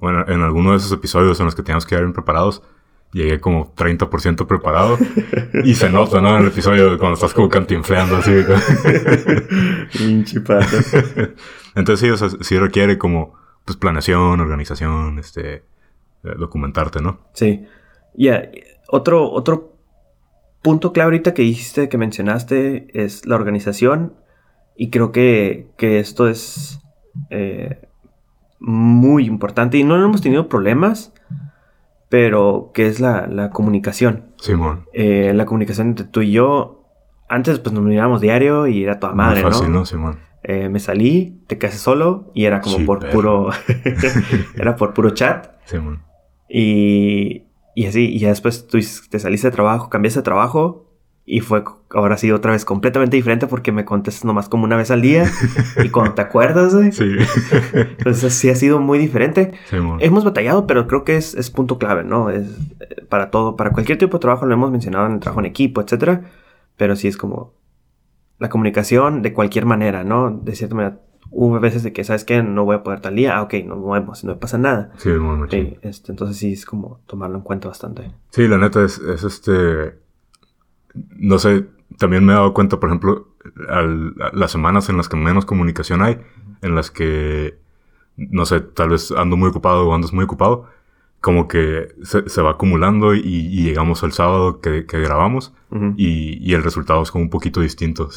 bueno, 0.00 0.24
en 0.28 0.42
alguno 0.42 0.72
de 0.72 0.78
esos 0.78 0.92
episodios 0.92 1.38
en 1.40 1.46
los 1.46 1.54
que 1.54 1.62
teníamos 1.62 1.86
que 1.86 1.94
llegar 1.94 2.04
bien 2.04 2.12
preparados, 2.12 2.62
llegué 3.12 3.40
como 3.40 3.74
30% 3.74 4.46
preparado 4.46 4.98
y 5.64 5.74
se 5.74 5.90
nota, 5.90 6.20
¿no? 6.20 6.36
En 6.36 6.42
el 6.42 6.48
episodio 6.48 6.98
cuando 6.98 7.14
estás 7.14 7.32
como 7.32 7.48
cantinfleando 7.48 8.16
así. 8.16 8.32
Pinche. 9.98 10.42
Entonces 11.74 12.00
sí, 12.00 12.10
o 12.10 12.16
sea, 12.16 12.28
sí 12.40 12.58
requiere 12.58 12.98
como, 12.98 13.34
pues, 13.64 13.76
planeación, 13.76 14.40
organización, 14.40 15.18
este, 15.18 15.54
eh, 15.54 15.62
documentarte, 16.38 17.00
¿no? 17.00 17.20
Sí. 17.32 17.66
Ya, 18.14 18.50
otro, 18.88 19.30
otro 19.30 19.76
punto 20.62 20.92
clave 20.92 21.06
ahorita 21.06 21.34
que 21.34 21.42
dijiste, 21.42 21.88
que 21.88 21.98
mencionaste, 21.98 22.88
es 22.92 23.26
la 23.26 23.36
organización. 23.36 24.14
Y 24.76 24.90
creo 24.90 25.10
que, 25.10 25.70
que 25.78 26.00
esto 26.00 26.28
es 26.28 26.80
eh, 27.30 27.88
muy 28.58 29.26
importante. 29.26 29.78
Y 29.78 29.84
no 29.84 30.02
hemos 30.02 30.22
tenido 30.22 30.48
problemas, 30.48 31.12
pero 32.08 32.70
que 32.74 32.86
es 32.86 33.00
la, 33.00 33.26
la 33.26 33.50
comunicación. 33.50 34.26
Simón. 34.36 34.86
Eh, 34.92 35.32
la 35.34 35.46
comunicación 35.46 35.88
entre 35.88 36.06
tú 36.06 36.22
y 36.22 36.32
yo. 36.32 36.84
Antes 37.28 37.58
pues 37.58 37.74
nos 37.74 37.82
mirábamos 37.82 38.20
diario 38.20 38.68
y 38.68 38.84
era 38.84 39.00
toda 39.00 39.12
madre, 39.12 39.42
Muy 39.42 39.50
fácil, 39.52 39.72
¿no? 39.72 39.80
¿no? 39.80 39.86
Simón. 39.86 40.18
Eh, 40.44 40.68
me 40.68 40.78
salí, 40.78 41.42
te 41.48 41.58
casé 41.58 41.78
solo 41.78 42.30
y 42.34 42.44
era 42.44 42.60
como 42.60 42.76
Sí, 42.76 42.84
por 42.84 43.10
puro... 43.10 43.50
era 44.54 44.76
por 44.76 44.94
puro 44.94 45.10
chat. 45.10 45.48
Simón. 45.64 46.02
Y, 46.48 47.46
y 47.74 47.86
así, 47.86 48.08
y 48.08 48.20
ya 48.20 48.28
después 48.28 48.68
tú 48.68 48.78
te 49.10 49.18
saliste 49.18 49.48
de 49.48 49.52
trabajo, 49.52 49.90
cambiaste 49.90 50.20
de 50.20 50.24
trabajo 50.24 50.85
y 51.28 51.40
fue 51.40 51.64
ahora 51.90 52.16
sí 52.16 52.30
otra 52.30 52.52
vez 52.52 52.64
completamente 52.64 53.16
diferente 53.16 53.48
porque 53.48 53.72
me 53.72 53.84
contestas 53.84 54.24
nomás 54.24 54.48
como 54.48 54.62
una 54.62 54.76
vez 54.76 54.92
al 54.92 55.02
día 55.02 55.28
y 55.84 55.88
cuando 55.88 56.14
te 56.14 56.22
acuerdas, 56.22 56.72
güey. 56.72 56.92
Sí. 56.92 57.16
Entonces 57.74 58.32
sí 58.32 58.48
ha 58.48 58.54
sido 58.54 58.78
muy 58.78 58.96
diferente. 58.98 59.52
Simón. 59.68 59.98
Hemos 60.00 60.24
batallado, 60.24 60.68
pero 60.68 60.86
creo 60.86 61.02
que 61.02 61.16
es, 61.16 61.34
es 61.34 61.50
punto 61.50 61.78
clave, 61.78 62.04
¿no? 62.04 62.30
Es 62.30 62.46
eh, 62.78 63.04
para 63.08 63.32
todo, 63.32 63.56
para 63.56 63.72
cualquier 63.72 63.98
tipo 63.98 64.18
de 64.18 64.20
trabajo, 64.20 64.46
lo 64.46 64.54
hemos 64.54 64.70
mencionado 64.70 65.06
en 65.06 65.14
el 65.14 65.20
trabajo 65.20 65.40
en 65.40 65.46
equipo, 65.46 65.80
etcétera. 65.80 66.30
Pero 66.76 66.94
sí 66.94 67.08
es 67.08 67.16
como 67.16 67.54
la 68.38 68.48
comunicación 68.48 69.22
de 69.22 69.32
cualquier 69.32 69.66
manera, 69.66 70.04
¿no? 70.04 70.30
De 70.30 70.54
cierta 70.54 70.76
manera, 70.76 71.00
hubo 71.30 71.58
veces 71.58 71.82
de 71.82 71.92
que, 71.92 72.04
¿sabes 72.04 72.24
qué? 72.24 72.40
No 72.44 72.64
voy 72.64 72.76
a 72.76 72.84
poder 72.84 73.00
tal 73.00 73.16
día. 73.16 73.36
Ah, 73.36 73.42
ok, 73.42 73.54
nos 73.64 73.78
movemos, 73.78 74.22
no 74.22 74.38
pasa 74.38 74.58
nada. 74.58 74.92
Simón, 74.98 75.40
machín. 75.40 75.70
Sí, 75.70 75.78
este, 75.82 76.12
entonces 76.12 76.36
sí 76.36 76.52
es 76.52 76.64
como 76.64 77.00
tomarlo 77.08 77.38
en 77.38 77.42
cuenta 77.42 77.66
bastante. 77.66 78.12
Sí, 78.30 78.46
la 78.46 78.58
neta 78.58 78.84
es, 78.84 78.98
es 78.98 79.24
este. 79.24 80.05
No 81.16 81.38
sé, 81.38 81.66
también 81.98 82.24
me 82.24 82.32
he 82.32 82.36
dado 82.36 82.54
cuenta, 82.54 82.78
por 82.80 82.88
ejemplo, 82.88 83.28
al- 83.68 84.14
las 84.32 84.50
semanas 84.50 84.88
en 84.88 84.96
las 84.96 85.08
que 85.08 85.16
menos 85.16 85.44
comunicación 85.46 86.02
hay, 86.02 86.18
en 86.62 86.74
las 86.74 86.90
que, 86.90 87.56
no 88.16 88.46
sé, 88.46 88.60
tal 88.60 88.90
vez 88.90 89.12
ando 89.12 89.36
muy 89.36 89.48
ocupado 89.50 89.86
o 89.88 89.94
andas 89.94 90.12
muy 90.12 90.24
ocupado, 90.24 90.68
como 91.20 91.48
que 91.48 91.88
se, 92.02 92.28
se 92.28 92.42
va 92.42 92.52
acumulando 92.52 93.14
y, 93.14 93.20
y 93.24 93.62
llegamos 93.64 94.04
al 94.04 94.12
sábado 94.12 94.60
que, 94.60 94.86
que 94.86 95.00
grabamos 95.00 95.52
y, 95.96 96.38
y 96.40 96.54
el 96.54 96.62
resultado 96.62 97.02
es 97.02 97.10
como 97.10 97.24
un 97.24 97.30
poquito 97.30 97.60
distinto. 97.60 98.08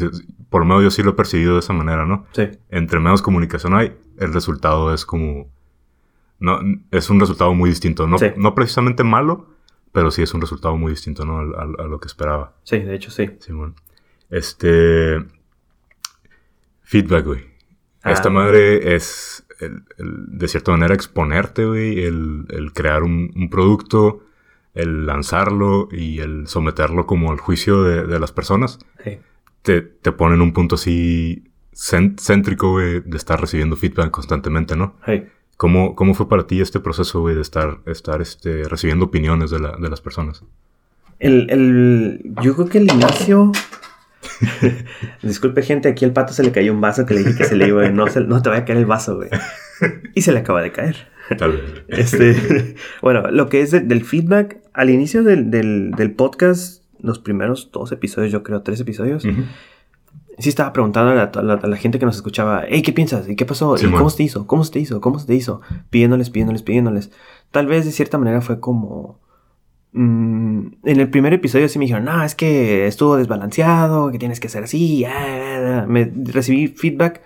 Por 0.50 0.62
lo 0.62 0.68
menos 0.68 0.84
yo 0.84 0.92
sí 0.92 1.02
lo 1.04 1.12
he 1.12 1.14
percibido 1.14 1.54
de 1.54 1.60
esa 1.60 1.74
manera, 1.74 2.06
¿no? 2.06 2.26
Sí, 2.34 2.44
entre 2.70 3.00
menos 3.00 3.22
comunicación 3.22 3.74
hay, 3.76 3.96
el 4.18 4.32
resultado 4.34 4.94
es 4.94 5.06
como... 5.06 5.48
No, 6.40 6.60
es 6.92 7.10
un 7.10 7.20
resultado 7.20 7.54
muy 7.54 7.70
distinto. 7.70 8.08
No, 8.08 8.18
Sí. 8.18 8.28
no 8.38 8.56
precisamente 8.56 9.04
malo, 9.04 9.48
pero 9.92 10.12
sí 10.12 10.22
es 10.22 10.34
un 10.34 10.42
resultado 10.42 10.76
muy 10.78 10.92
distinto, 10.92 11.26
¿no? 11.26 11.40
A, 11.40 11.66
lo 11.66 12.00
que 12.00 12.08
esperaba. 12.08 12.54
sí, 12.64 12.80
de 12.80 12.96
hecho 12.96 13.12
sí. 13.12 13.30
Simón. 13.40 13.76
Este... 14.30 15.18
Feedback, 16.84 17.26
güey. 17.26 17.46
Ah. 18.04 18.12
Esta 18.12 18.30
madre 18.30 18.96
es, 18.96 19.46
el- 19.60 19.84
el- 19.98 20.26
de 20.38 20.48
cierta 20.48 20.72
manera, 20.72 20.94
exponerte, 20.96 21.66
güey. 21.66 22.04
El, 22.04 22.46
el 22.50 22.74
crear 22.74 23.04
un, 23.04 23.32
un 23.36 23.50
producto, 23.50 24.24
el 24.74 25.06
lanzarlo 25.06 25.90
y 25.92 26.20
el 26.20 26.48
someterlo 26.48 27.06
como 27.06 27.32
al 27.32 27.40
juicio 27.40 27.84
de, 27.84 28.06
de 28.08 28.20
las 28.20 28.32
personas 28.32 28.80
Sí. 29.04 29.18
te, 29.62 29.82
te 29.82 30.12
pone 30.12 30.36
en 30.36 30.42
un 30.42 30.54
punto 30.54 30.76
así 30.76 31.44
cén- 31.74 32.16
céntrico, 32.20 32.72
güey, 32.72 33.02
de 33.02 33.18
estar 33.18 33.40
recibiendo 33.42 33.76
feedback 33.76 34.12
constantemente, 34.12 34.76
¿no? 34.76 34.96
Sí. 35.06 35.24
¿Cómo, 35.60 35.94
cómo 35.94 36.14
fue 36.14 36.30
para 36.30 36.48
ti 36.48 36.62
este 36.62 36.80
proceso, 36.80 37.20
güey, 37.20 37.36
de 37.36 37.42
estar, 37.42 37.80
estar 37.86 38.22
este, 38.22 38.64
recibiendo 38.64 39.04
opiniones 39.08 39.52
de, 39.52 39.60
la- 39.60 39.76
de 39.76 39.90
las 39.90 40.00
personas? 40.00 40.42
El, 41.20 41.50
el, 41.50 42.22
yo 42.42 42.56
creo 42.56 42.70
que 42.70 42.78
el 42.78 42.90
inicio... 42.90 43.52
Disculpe, 45.22 45.62
gente, 45.62 45.90
aquí 45.90 46.06
al 46.06 46.14
pato 46.14 46.32
se 46.32 46.44
le 46.44 46.52
cayó 46.54 46.72
un 46.74 46.80
vaso 46.80 47.06
que 47.06 47.14
le 47.14 47.20
dije 47.24 47.36
que 47.36 47.44
se 47.44 47.56
le 47.58 47.68
iba, 47.68 47.90
no, 47.90 48.08
se- 48.08 48.22
no 48.22 48.42
te 48.42 48.48
vaya 48.50 48.62
a 48.62 48.66
caer 48.66 48.80
el 48.80 48.86
vaso, 48.86 49.18
güey. 49.18 49.30
Y 50.16 50.22
se 50.22 50.32
le 50.32 50.40
acaba 50.40 50.62
de 50.62 50.72
caer. 50.72 51.10
Tal 51.38 51.52
vez. 51.52 51.64
Este, 51.90 52.76
bueno, 53.02 53.30
lo 53.30 53.50
que 53.50 53.62
es 53.62 53.72
de- 53.72 53.82
del 53.82 54.06
feedback, 54.06 54.60
al 54.74 54.90
inicio 54.90 55.24
del, 55.24 55.52
del, 55.52 55.92
del 55.92 56.12
podcast, 56.14 56.84
los 57.02 57.20
primeros 57.20 57.70
dos 57.74 57.92
episodios, 57.92 58.32
yo 58.32 58.44
creo, 58.44 58.62
tres 58.62 58.80
episodios, 58.80 59.26
Ujú. 59.26 59.44
Sí 60.40 60.50
estaba 60.50 60.74
preguntando 60.74 61.12
a 61.12 61.16
la, 61.16 61.24
a 61.24 61.42
la- 61.44 61.54
a 61.56 61.68
la 61.68 61.78
gente 61.78 62.00
que 62.00 62.06
nos 62.06 62.16
escuchaba, 62.16 62.64
hey, 62.68 62.82
¿qué 62.82 62.92
piensas? 62.94 63.28
¿Y 63.30 63.36
qué 63.36 63.46
pasó? 63.46 63.76
¿Y 63.76 63.92
cómo 63.98 64.10
se 64.10 64.18
te 64.18 64.24
hizo? 64.24 64.48
¿Cómo 64.48 64.64
se 64.64 64.72
te 64.72 64.80
hizo? 64.80 65.02
¿Cómo 65.02 65.20
se 65.20 65.28
te 65.28 65.36
hizo? 65.36 65.62
Pidiéndoles, 65.90 66.30
pidiéndoles, 66.30 66.64
pidiéndoles. 66.64 67.12
Tal 67.52 67.68
vez 67.68 67.86
de 67.86 67.92
cierta 67.92 68.18
manera 68.18 68.42
fue 68.42 68.60
como... 68.60 69.20
mm, 69.92 70.60
en 70.84 71.00
el 71.00 71.10
primer 71.10 71.34
episodio 71.34 71.68
sí 71.70 71.80
me 71.80 71.86
dijeron, 71.86 72.06
no, 72.06 72.24
es 72.24 72.36
que 72.36 72.88
estuvo 72.88 73.18
desbalanceado, 73.18 74.12
que 74.12 74.20
tienes 74.20 74.40
que 74.40 74.48
hacer 74.48 74.64
así. 74.64 75.04
ah, 75.06 75.12
ah, 75.14 75.82
ah". 75.84 75.86
Me 75.88 76.12
recibí 76.26 76.68
feedback 76.68 77.22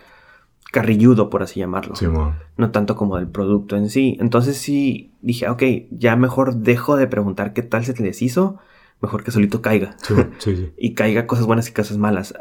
carrilludo, 0.71 1.29
por 1.29 1.43
así 1.43 1.59
llamarlo 1.59 1.95
Simón. 1.95 2.33
no 2.57 2.71
tanto 2.71 2.95
como 2.95 3.17
del 3.17 3.27
producto 3.27 3.75
en 3.77 3.89
sí. 3.89 4.17
Entonces 4.19 4.57
sí 4.57 5.13
dije, 5.21 5.47
ok, 5.49 5.61
ya 5.91 6.15
mejor 6.15 6.55
dejo 6.55 6.95
de 6.95 7.05
preguntar 7.07 7.53
qué 7.53 7.61
tal 7.61 7.85
se 7.85 7.93
les 8.01 8.21
hizo, 8.23 8.57
mejor 9.01 9.23
que 9.23 9.29
solito 9.31 9.61
caiga. 9.61 9.95
Simón. 10.01 10.31
Sí, 10.39 10.55
sí. 10.55 10.73
y 10.77 10.93
caiga 10.95 11.27
cosas 11.27 11.45
buenas 11.45 11.69
y 11.69 11.73
cosas 11.73 11.97
malas. 11.97 12.33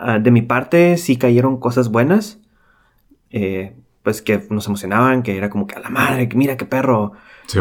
Ah, 0.00 0.18
de 0.18 0.30
mi 0.30 0.42
parte 0.42 0.96
sí 0.96 1.16
cayeron 1.16 1.58
cosas 1.58 1.90
buenas, 1.90 2.38
eh, 3.30 3.74
pues 4.02 4.22
que 4.22 4.42
nos 4.50 4.66
emocionaban, 4.66 5.22
que 5.22 5.36
era 5.36 5.50
como 5.50 5.66
que 5.66 5.74
a 5.76 5.80
la 5.80 5.90
madre, 5.90 6.28
mira 6.34 6.56
qué 6.56 6.64
perro. 6.64 7.12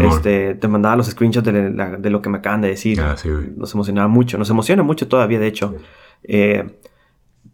Este, 0.07 0.53
te 0.55 0.67
mandaba 0.67 0.95
los 0.95 1.07
screenshots 1.07 1.45
de, 1.45 1.71
la- 1.71 1.97
de 1.97 2.09
lo 2.09 2.21
que 2.21 2.29
me 2.29 2.37
acaban 2.37 2.61
de 2.61 2.69
decir. 2.69 3.01
Ah, 3.01 3.17
sí. 3.17 3.29
Nos 3.57 3.73
emocionaba 3.73 4.07
mucho, 4.07 4.37
nos 4.37 4.49
emociona 4.49 4.83
mucho 4.83 5.07
todavía, 5.07 5.39
de 5.39 5.47
hecho. 5.47 5.75
Eh, 6.23 6.77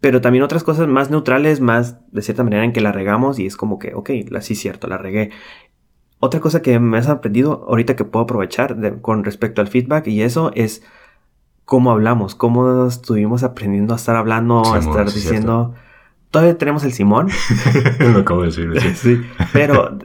Pero 0.00 0.20
también 0.20 0.44
otras 0.44 0.62
cosas 0.62 0.86
más 0.88 1.10
neutrales, 1.10 1.60
más 1.60 1.96
de 2.12 2.20
cierta 2.22 2.44
manera 2.44 2.64
en 2.64 2.72
que 2.72 2.80
la 2.82 2.92
regamos 2.92 3.38
y 3.38 3.46
es 3.46 3.56
como 3.56 3.78
que, 3.78 3.94
ok, 3.94 4.10
sí 4.40 4.52
es 4.52 4.58
cierto, 4.60 4.86
la 4.88 4.98
regué. 4.98 5.30
Otra 6.18 6.40
cosa 6.40 6.60
que 6.62 6.78
me 6.78 6.98
has 6.98 7.08
aprendido 7.08 7.64
ahorita 7.68 7.96
que 7.96 8.04
puedo 8.04 8.24
aprovechar 8.24 8.76
con 9.00 9.24
respecto 9.24 9.60
al 9.62 9.68
feedback 9.68 10.06
y 10.08 10.22
eso 10.22 10.50
es 10.54 10.82
cómo 11.66 11.90
hablamos, 11.90 12.34
cómo 12.34 12.86
estuvimos 12.86 13.42
aprendiendo 13.42 13.92
a 13.92 13.96
estar 13.96 14.16
hablando, 14.16 14.72
a 14.72 14.78
estar 14.78 15.12
diciendo... 15.12 15.74
Todavía 16.30 16.58
tenemos 16.58 16.84
el 16.84 16.92
Simón. 16.92 17.28
lo 18.00 18.18
acabo 18.18 18.42
de 18.42 18.48
decir. 18.48 18.94
Sí. 18.96 19.22
Pero 19.52 19.98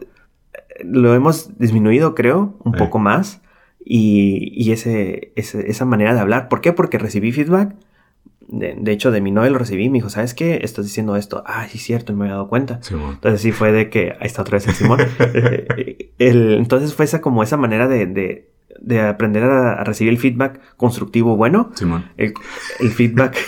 lo 0.84 1.14
hemos 1.14 1.58
disminuido, 1.58 2.16
creo, 2.16 2.56
un 2.64 2.74
poco 2.74 3.00
más. 3.00 3.42
Y, 3.84 4.54
y 4.56 4.72
ese, 4.72 5.34
esa 5.36 5.86
manera 5.86 6.14
de 6.14 6.20
hablar. 6.20 6.48
¿Por 6.48 6.62
qué? 6.62 6.74
Porque 6.74 6.98
recibí 6.98 7.32
feedback. 7.32 7.76
De, 8.48 8.92
hecho, 8.92 9.12
de 9.12 9.22
mi 9.22 9.32
novia 9.32 9.50
lo 9.50 9.58
recibí. 9.58 9.90
Me 9.90 9.98
dijo, 9.98 10.10
¿sabes 10.10 10.34
qué? 10.34 10.60
Estás 10.64 10.86
diciendo 10.86 11.16
esto. 11.16 11.44
Ah, 11.46 11.68
sí, 11.68 11.78
cierto, 11.78 12.14
no 12.14 12.20
me 12.20 12.26
había 12.26 12.36
dado 12.36 12.50
cuenta. 12.50 12.80
Entonces 12.90 13.42
sí 13.42 13.52
fue 13.52 13.72
de 13.72 13.90
que... 13.90 14.14
Ahí 14.20 14.28
está 14.28 14.44
otra 14.44 14.58
vez 14.58 14.68
el 14.68 14.76
Simón. 14.76 15.00
el, 16.18 16.54
entonces 16.54 16.94
fue 16.94 17.06
esa 17.06 17.20
como 17.20 17.44
esa 17.44 17.58
manera 17.58 17.88
de, 17.88 18.06
de, 18.06 18.51
aprender 19.02 19.44
a, 19.44 19.84
recibir 19.84 20.14
el 20.14 20.20
feedback 20.20 20.76
constructivo 20.76 21.36
bueno. 21.36 21.72
Simón. 21.76 22.06
El, 22.18 22.34
el 22.80 22.90
feedback... 22.90 23.38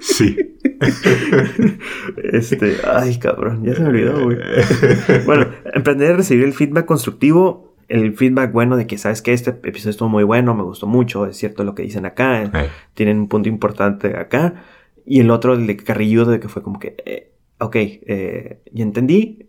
sí. 0.00 0.56
este, 2.32 2.76
ay, 2.90 3.18
cabrón, 3.18 3.64
ya 3.64 3.74
se 3.74 3.82
me 3.82 3.88
olvidó, 3.88 4.24
güey. 4.24 4.38
bueno, 5.24 5.46
aprender 5.74 6.12
a 6.12 6.16
recibir 6.16 6.44
el 6.44 6.52
feedback 6.52 6.84
constructivo, 6.84 7.74
el 7.88 8.14
feedback 8.14 8.52
bueno 8.52 8.76
de 8.76 8.86
que 8.86 8.98
sabes 8.98 9.22
que 9.22 9.32
este 9.32 9.50
episodio 9.50 9.90
estuvo 9.90 10.08
muy 10.08 10.24
bueno, 10.24 10.54
me 10.54 10.62
gustó 10.62 10.86
mucho, 10.86 11.26
es 11.26 11.36
cierto 11.36 11.64
lo 11.64 11.74
que 11.74 11.82
dicen 11.82 12.06
acá, 12.06 12.50
tienen 12.94 13.18
un 13.18 13.28
punto 13.28 13.48
importante 13.48 14.16
acá. 14.16 14.64
Y 15.04 15.20
el 15.20 15.30
otro, 15.30 15.54
el 15.54 15.68
de 15.68 15.76
carrilludo, 15.76 16.32
de 16.32 16.40
que 16.40 16.48
fue 16.48 16.62
como 16.62 16.80
que, 16.80 16.96
eh, 17.06 17.30
ok, 17.60 17.76
eh, 17.76 18.60
ya 18.72 18.82
entendí. 18.82 19.48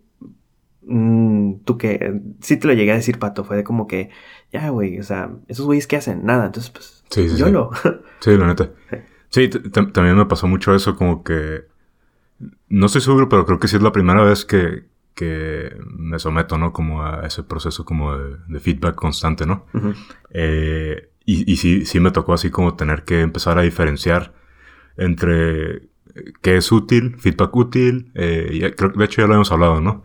Mm, 0.90 1.64
tú 1.64 1.76
que 1.76 2.22
sí 2.40 2.56
te 2.56 2.66
lo 2.66 2.72
llegué 2.72 2.92
a 2.92 2.96
decir, 2.96 3.18
Pato, 3.18 3.44
fue 3.44 3.58
de 3.58 3.64
como 3.64 3.86
que, 3.86 4.08
ya, 4.50 4.70
güey, 4.70 4.98
o 4.98 5.02
sea, 5.02 5.30
esos 5.46 5.66
güeyes 5.66 5.86
que 5.86 5.96
hacen 5.96 6.24
nada, 6.24 6.46
entonces, 6.46 6.70
pues, 6.70 7.04
sí, 7.10 7.28
yo 7.36 7.50
lo. 7.50 7.70
Sí, 8.20 8.36
la 8.36 8.46
neta. 8.46 8.70
Sí, 9.28 9.48
también 9.48 10.16
me 10.16 10.26
pasó 10.26 10.48
mucho 10.48 10.74
eso, 10.74 10.96
como 10.96 11.22
que... 11.22 11.66
No 12.68 12.86
estoy 12.86 13.02
seguro, 13.02 13.28
pero 13.28 13.44
creo 13.44 13.58
que 13.58 13.68
sí 13.68 13.76
es 13.76 13.82
la 13.82 13.92
primera 13.92 14.22
vez 14.22 14.44
que, 14.44 14.86
que 15.14 15.76
me 15.86 16.18
someto, 16.18 16.56
¿no? 16.56 16.72
Como 16.72 17.04
a 17.04 17.26
ese 17.26 17.42
proceso 17.42 17.84
como 17.84 18.16
de, 18.16 18.60
feedback 18.60 18.94
constante, 18.94 19.44
¿no? 19.44 19.66
eh, 20.30 21.10
y, 21.26 21.52
y 21.52 21.56
sí, 21.56 21.84
sí 21.84 22.00
me 22.00 22.10
tocó 22.10 22.32
así 22.32 22.50
como 22.50 22.74
tener 22.74 23.04
que 23.04 23.20
empezar 23.20 23.58
a 23.58 23.62
diferenciar 23.62 24.32
entre 24.96 25.88
qué 26.42 26.56
es 26.56 26.70
útil, 26.72 27.16
feedback 27.18 27.54
útil, 27.54 28.10
eh, 28.14 28.74
creo, 28.76 28.90
de 28.90 29.04
hecho 29.04 29.22
ya 29.22 29.28
lo 29.28 29.34
hemos 29.34 29.52
hablado, 29.52 29.80
¿no? 29.80 30.02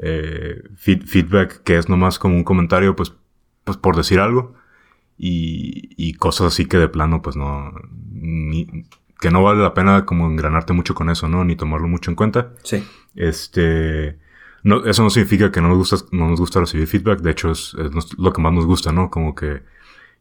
Eh, 0.00 0.62
feedback 0.76 1.62
que 1.62 1.76
es 1.76 1.88
nomás 1.88 2.18
como 2.18 2.34
un 2.36 2.44
comentario, 2.44 2.96
pues, 2.96 3.14
pues 3.64 3.76
por 3.76 3.96
decir 3.96 4.20
algo, 4.20 4.54
y, 5.18 5.90
y 5.96 6.14
cosas 6.14 6.48
así 6.48 6.66
que 6.66 6.78
de 6.78 6.88
plano, 6.88 7.20
pues 7.22 7.36
no, 7.36 7.72
ni, 8.10 8.66
que 9.20 9.30
no 9.30 9.42
vale 9.42 9.62
la 9.62 9.74
pena 9.74 10.06
como 10.06 10.26
engranarte 10.26 10.72
mucho 10.72 10.94
con 10.94 11.10
eso, 11.10 11.28
¿no? 11.28 11.44
Ni 11.44 11.54
tomarlo 11.54 11.86
mucho 11.88 12.10
en 12.10 12.14
cuenta. 12.14 12.52
Sí. 12.62 12.82
Este, 13.14 14.18
no, 14.62 14.84
eso 14.86 15.02
no 15.02 15.10
significa 15.10 15.52
que 15.52 15.60
no 15.60 15.68
nos 15.68 15.76
gusta, 15.76 15.96
no 16.12 16.28
nos 16.28 16.40
gusta 16.40 16.60
recibir 16.60 16.86
feedback. 16.86 17.20
De 17.20 17.30
hecho, 17.30 17.50
es, 17.50 17.76
lo 18.16 18.32
que 18.32 18.40
más 18.40 18.52
nos 18.52 18.64
gusta, 18.64 18.92
¿no? 18.92 19.10
Como 19.10 19.34
que, 19.34 19.62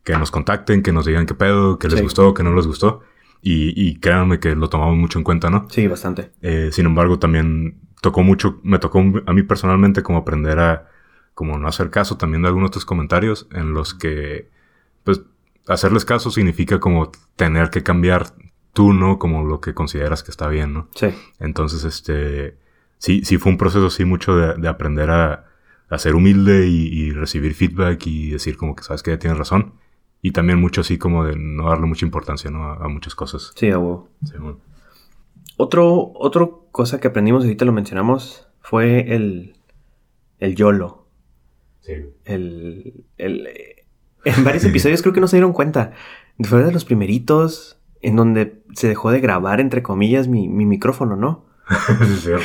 que 0.04 0.18
nos 0.18 0.32
contacten, 0.32 0.84
que 0.84 0.92
nos 0.92 1.06
digan 1.06 1.26
qué 1.26 1.34
pedo, 1.34 1.80
que 1.80 1.88
les 1.88 2.02
gustó, 2.02 2.34
que 2.34 2.44
no 2.44 2.54
les 2.54 2.68
gustó. 2.68 3.02
Y, 3.42 3.72
y 3.82 3.96
créanme 3.96 4.42
que 4.42 4.54
lo 4.54 4.68
tomamos 4.68 4.98
mucho 4.98 5.18
en 5.18 5.24
cuenta, 5.24 5.50
¿no? 5.50 5.66
Sí, 5.70 5.88
bastante. 5.88 6.32
Eh, 6.42 6.72
sin 6.74 6.86
embargo, 6.86 7.20
también 7.20 7.78
tocó 8.02 8.24
mucho, 8.24 8.60
me 8.64 8.80
tocó 8.80 9.00
a 9.00 9.34
mí 9.34 9.44
personalmente 9.44 10.04
como 10.04 10.20
aprender 10.20 10.60
a, 10.60 10.90
como 11.34 11.58
no 11.58 11.68
hacer 11.68 11.90
caso 11.90 12.18
también 12.18 12.42
de 12.42 12.48
algunos 12.48 12.72
de 12.72 12.74
tus 12.74 12.86
comentarios 12.86 13.48
en 13.52 13.74
los 13.74 13.94
que, 13.94 14.50
pues, 15.04 15.22
hacerles 15.68 16.06
caso 16.06 16.32
significa 16.32 16.80
como 16.80 17.12
tener 17.36 17.70
que 17.70 17.84
cambiar 17.84 18.34
tú, 18.74 18.94
¿no? 18.94 19.20
Como 19.20 19.44
lo 19.46 19.62
que 19.62 19.74
consideras 19.74 20.24
que 20.24 20.32
está 20.32 20.48
bien, 20.48 20.74
¿no? 20.74 20.88
Sí. 20.96 21.08
Entonces, 21.40 21.84
este, 21.84 22.58
sí, 22.98 23.24
sí 23.24 23.38
fue 23.38 23.52
un 23.52 23.58
proceso 23.58 23.88
así 23.88 24.06
mucho 24.06 24.36
de, 24.36 24.68
aprender 24.68 25.10
a, 25.12 25.46
ser 25.98 26.16
humilde 26.16 26.68
y, 26.68 27.12
recibir 27.12 27.56
feedback 27.56 28.06
y 28.06 28.32
decir 28.32 28.58
como 28.58 28.76
que 28.76 28.84
sabes 28.84 29.04
que 29.04 29.12
ya 29.12 29.20
tienes 29.20 29.38
razón. 29.38 29.74
Y 30.22 30.32
también 30.32 30.60
mucho 30.60 30.82
así 30.82 30.98
como 30.98 31.24
de 31.24 31.36
no 31.38 31.70
darle 31.70 31.88
mucha 31.88 32.06
importancia, 32.06 32.52
¿no? 32.52 32.74
A, 32.74 32.88
muchas 32.90 33.16
cosas. 33.16 33.54
Sí, 33.56 33.70
a 33.70 33.80
Sí, 34.26 34.34
bueno. 34.38 34.60
Otro, 35.58 36.12
otro 36.16 36.59
cosa 36.72 37.00
que 37.00 37.08
aprendimos, 37.08 37.44
ahorita 37.44 37.66
lo 37.66 37.72
mencionamos, 37.72 38.48
fue 38.62 39.16
el, 39.16 39.56
el 40.40 40.56
YOLO. 40.56 41.08
Sí. 41.82 41.94
El, 42.26 43.06
el, 43.18 43.48
en 44.26 44.44
varios 44.44 44.64
episodios 44.66 45.02
creo 45.02 45.14
que 45.14 45.22
no 45.22 45.28
se 45.28 45.38
dieron 45.38 45.54
cuenta. 45.54 45.92
Fue 46.42 46.64
de 46.64 46.72
los 46.72 46.86
primeritos 46.86 47.80
en 48.02 48.16
donde 48.16 48.64
se 48.74 48.88
dejó 48.88 49.12
de 49.12 49.20
grabar, 49.20 49.60
entre 49.60 49.84
comillas, 49.84 50.28
mi, 50.28 50.48
micrófono, 50.48 51.16
¿no? 51.16 51.46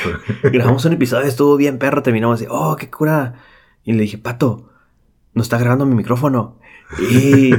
Grabamos 0.43 0.85
un 0.85 0.93
episodio, 0.93 1.27
estuvo 1.27 1.55
bien 1.55 1.79
perro, 1.79 2.03
terminamos 2.03 2.41
así, 2.41 2.47
oh, 2.49 2.75
qué 2.75 2.89
cura. 2.89 3.35
Y 3.83 3.93
le 3.93 4.01
dije, 4.01 4.17
Pato, 4.17 4.69
no 5.33 5.41
está 5.41 5.57
grabando 5.57 5.85
mi 5.85 5.95
micrófono. 5.95 6.59
Y 7.09 7.51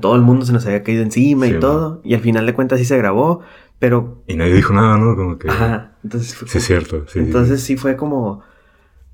todo 0.00 0.16
el 0.16 0.22
mundo 0.22 0.46
se 0.46 0.52
nos 0.52 0.64
había 0.66 0.82
caído 0.82 1.02
encima 1.02 1.46
y 1.46 1.58
todo. 1.58 2.00
Y 2.04 2.14
al 2.14 2.20
final 2.20 2.46
de 2.46 2.54
cuentas 2.54 2.78
sí 2.78 2.84
se 2.84 2.96
grabó, 2.96 3.40
pero... 3.78 4.22
Y 4.26 4.36
nadie 4.36 4.54
dijo 4.54 4.72
nada, 4.72 4.96
¿no? 4.96 5.14
Como 5.14 5.38
que... 5.38 5.48
Ajá. 5.48 5.91
Entonces 6.04 6.36
sí, 6.46 6.58
es 6.58 6.64
cierto. 6.64 7.04
entonces 7.14 7.62
sí. 7.62 7.76
fue 7.76 7.96
como... 7.96 8.42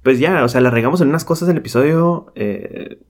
Pues 0.02 0.18
ya, 0.18 0.44
o 0.44 0.48
sea, 0.48 0.60
la 0.60 0.70
regamos 0.70 1.00
en 1.00 1.08
unas 1.08 1.24
cosas 1.24 1.48
del 1.48 1.58
episodio. 1.58 2.32
Eh, 2.34 3.02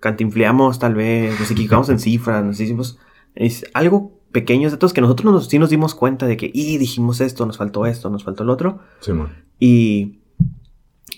cantinfleamos 0.00 0.78
tal 0.78 0.94
vez, 0.94 1.38
nos 1.38 1.50
equivocamos 1.50 1.88
en 1.88 1.98
cifras, 1.98 2.44
nos 2.44 2.60
hicimos 2.60 2.98
es 3.38 3.64
algo 3.72 4.20
pequeños 4.32 4.76
todos 4.78 4.92
que 4.92 5.00
nosotros 5.00 5.32
nos, 5.32 5.48
sí 5.48 5.58
nos 5.58 5.70
dimos 5.70 5.94
cuenta 5.94 6.26
de 6.26 6.36
que, 6.36 6.50
y 6.52 6.76
dijimos 6.76 7.20
esto, 7.20 7.46
nos 7.46 7.56
faltó 7.56 7.86
esto, 7.86 8.10
nos 8.10 8.24
faltó 8.24 8.42
el 8.42 8.50
otro. 8.50 8.80
Sí, 9.00 9.12
y, 9.58 10.20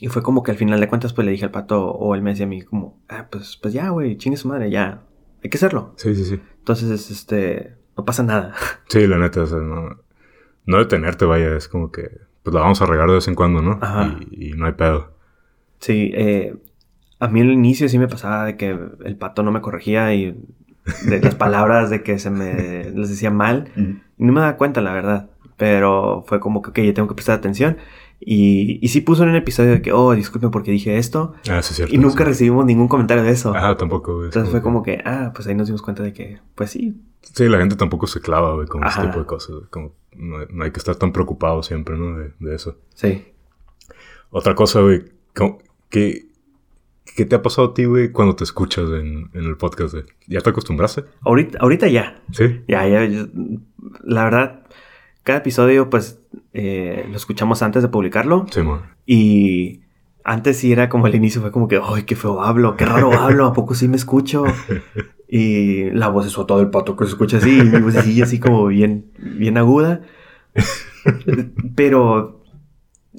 y 0.01 0.09
fue 0.09 0.23
como 0.23 0.43
que 0.43 0.51
al 0.51 0.57
final 0.57 0.81
de 0.81 0.89
cuentas 0.89 1.13
pues 1.13 1.25
le 1.25 1.33
dije 1.33 1.45
al 1.45 1.51
pato 1.51 1.91
o 1.91 2.15
él 2.15 2.23
me 2.23 2.31
decía 2.31 2.47
a 2.47 2.49
mí 2.49 2.63
como, 2.63 3.03
ah, 3.09 3.29
pues, 3.31 3.59
pues 3.61 3.75
ya, 3.75 3.89
güey, 3.89 4.17
chingue 4.17 4.37
su 4.37 4.49
madre, 4.49 4.71
ya, 4.71 5.03
hay 5.43 5.51
que 5.51 5.57
hacerlo. 5.57 5.95
Sí, 5.97 6.15
sí, 6.15 6.25
sí. 6.25 6.41
Entonces, 6.59 7.11
este, 7.11 7.77
no 7.97 8.05
pasa 8.05 8.23
nada. 8.23 8.55
Sí, 8.89 9.07
la 9.07 9.19
neta, 9.19 9.43
o 9.43 9.47
sea, 9.47 9.59
no, 9.59 10.03
no 10.67 10.79
detenerte, 10.79 11.25
vaya, 11.25 11.57
es 11.57 11.69
como 11.69 11.91
que, 11.91 12.11
pues 12.43 12.55
la 12.55 12.61
vamos 12.61 12.81
a 12.83 12.87
regar 12.87 13.09
de 13.09 13.15
vez 13.15 13.29
en 13.29 13.35
cuando, 13.35 13.63
¿no? 13.63 13.79
Ajá. 13.81 14.17
Y, 14.31 14.51
y 14.51 14.53
no 14.53 14.67
hay 14.67 14.73
pedo. 14.73 15.13
Sí, 15.79 16.11
eh, 16.15 16.55
a 17.19 17.29
mí 17.29 17.41
al 17.41 17.51
inicio 17.51 17.89
sí 17.89 17.99
me 17.99 18.09
pasaba 18.09 18.45
de 18.45 18.57
que 18.57 18.79
el 19.05 19.17
pato 19.17 19.43
no 19.43 19.53
me 19.53 19.61
corregía 19.61 20.15
y 20.15 20.39
de 21.07 21.21
las 21.21 21.35
palabras 21.37 21.91
de 21.91 22.03
que 22.03 22.19
se 22.19 22.31
me 22.31 22.91
les 22.91 23.11
decía 23.11 23.31
mal. 23.31 23.71
No 24.17 24.33
me 24.33 24.41
daba 24.41 24.57
cuenta, 24.57 24.81
la 24.81 24.93
verdad. 24.93 25.31
Pero 25.57 26.25
fue 26.27 26.41
como 26.41 26.63
que, 26.63 26.71
ok, 26.71 26.79
ya 26.81 26.95
tengo 26.95 27.09
que 27.09 27.15
prestar 27.15 27.37
atención. 27.39 27.77
Y, 28.21 28.79
y 28.83 28.89
sí 28.89 29.01
puso 29.01 29.23
en 29.23 29.31
un 29.31 29.37
episodio 29.37 29.71
de 29.71 29.83
que, 29.83 29.93
oh, 29.93 30.15
disculpe 30.15 30.49
porque 30.51 30.71
dije 30.71 30.99
esto. 30.99 31.33
Ah, 31.51 31.63
sí, 31.63 31.75
cierto. 31.75 31.95
Y 31.95 31.99
nunca 31.99 32.25
recibimos 32.25 32.67
ningún 32.67 32.87
comentario 32.87 33.23
de 33.23 33.31
eso. 33.31 33.53
Ah, 33.57 33.77
tampoco. 33.77 34.25
Entonces 34.25 34.51
fue 34.51 34.61
como 34.63 34.83
que, 34.83 35.03
ah, 35.05 35.33
pues 35.35 35.49
ahí 35.49 35.55
nos 35.55 35.69
dimos 35.69 35.83
cuenta 35.83 36.03
de 36.03 36.13
que, 36.13 36.39
pues 36.55 36.71
sí. 36.71 37.01
Sí, 37.23 37.49
la 37.49 37.59
gente 37.59 37.77
tampoco 37.77 38.07
se 38.07 38.21
clava, 38.21 38.55
güey, 38.55 38.67
con 38.67 38.85
ese 38.85 39.01
tipo 39.01 39.19
de 39.19 39.27
cosas. 39.27 39.57
Como, 39.71 39.95
no, 40.15 40.65
hay 40.65 40.71
que 40.71 40.79
estar 40.79 40.97
tan 40.97 41.13
preocupado 41.13 41.63
siempre, 41.63 41.97
¿no? 41.97 42.19
De, 42.19 42.33
de 42.39 42.55
eso. 42.55 42.77
Sí. 42.95 43.25
Otra 44.31 44.55
cosa, 44.55 44.81
güey, 44.81 45.05
que 45.89 46.31
¿Qué 47.17 47.25
te 47.25 47.37
ha 47.37 47.43
pasado 47.43 47.69
a 47.69 47.75
ti, 47.75 47.85
güey, 47.85 48.13
cuando 48.13 48.37
te 48.37 48.45
escuchas 48.45 48.89
en, 48.91 49.31
el 49.35 49.57
podcast? 49.57 49.95
¿Ya 50.27 50.41
te 50.41 50.51
acostumbraste? 50.51 51.05
Ahorita, 51.23 51.59
ahorita 51.61 51.89
ya. 51.89 52.23
Sí. 52.31 52.63
Ya, 52.69 52.87
ya. 52.87 53.27
la 54.05 54.25
verdad, 54.25 54.63
cada 55.23 55.39
episodio, 55.39 55.91
pues, 55.91 56.21
eh, 56.53 57.07
lo 57.11 57.17
escuchamos 57.17 57.63
antes 57.63 57.83
de 57.83 57.89
publicarlo. 57.89 58.47
Sí, 58.51 58.63
man. 58.63 58.81
Y 59.07 59.81
antes 60.25 60.59
sí 60.59 60.73
era 60.73 60.89
como 60.89 61.07
el 61.07 61.15
inicio, 61.15 61.41
fue 61.41 61.53
como 61.53 61.69
que, 61.69 61.81
¡ay, 61.83 62.05
qué 62.05 62.17
feo 62.17 62.43
hablo! 62.43 62.77
¡Qué 62.77 62.85
raro 62.85 63.13
hablo! 63.19 63.47
¿A 63.47 63.53
poco 63.53 63.75
sí 63.75 63.89
me 63.89 63.97
escucho? 63.97 64.45
Y 65.33 65.91
la 65.93 66.09
voz 66.09 66.27
es 66.27 66.33
todo 66.33 66.61
el 66.61 66.71
pato 66.71 66.97
que 66.97 67.05
se 67.05 67.11
escucha 67.11 67.37
así, 67.37 67.57
y 67.57 67.63
mi 67.63 67.79
voz 67.79 67.95
así, 67.95 68.21
así 68.21 68.41
como 68.41 68.67
bien, 68.67 69.13
bien 69.17 69.59
aguda. 69.59 70.01
Pero 71.77 72.43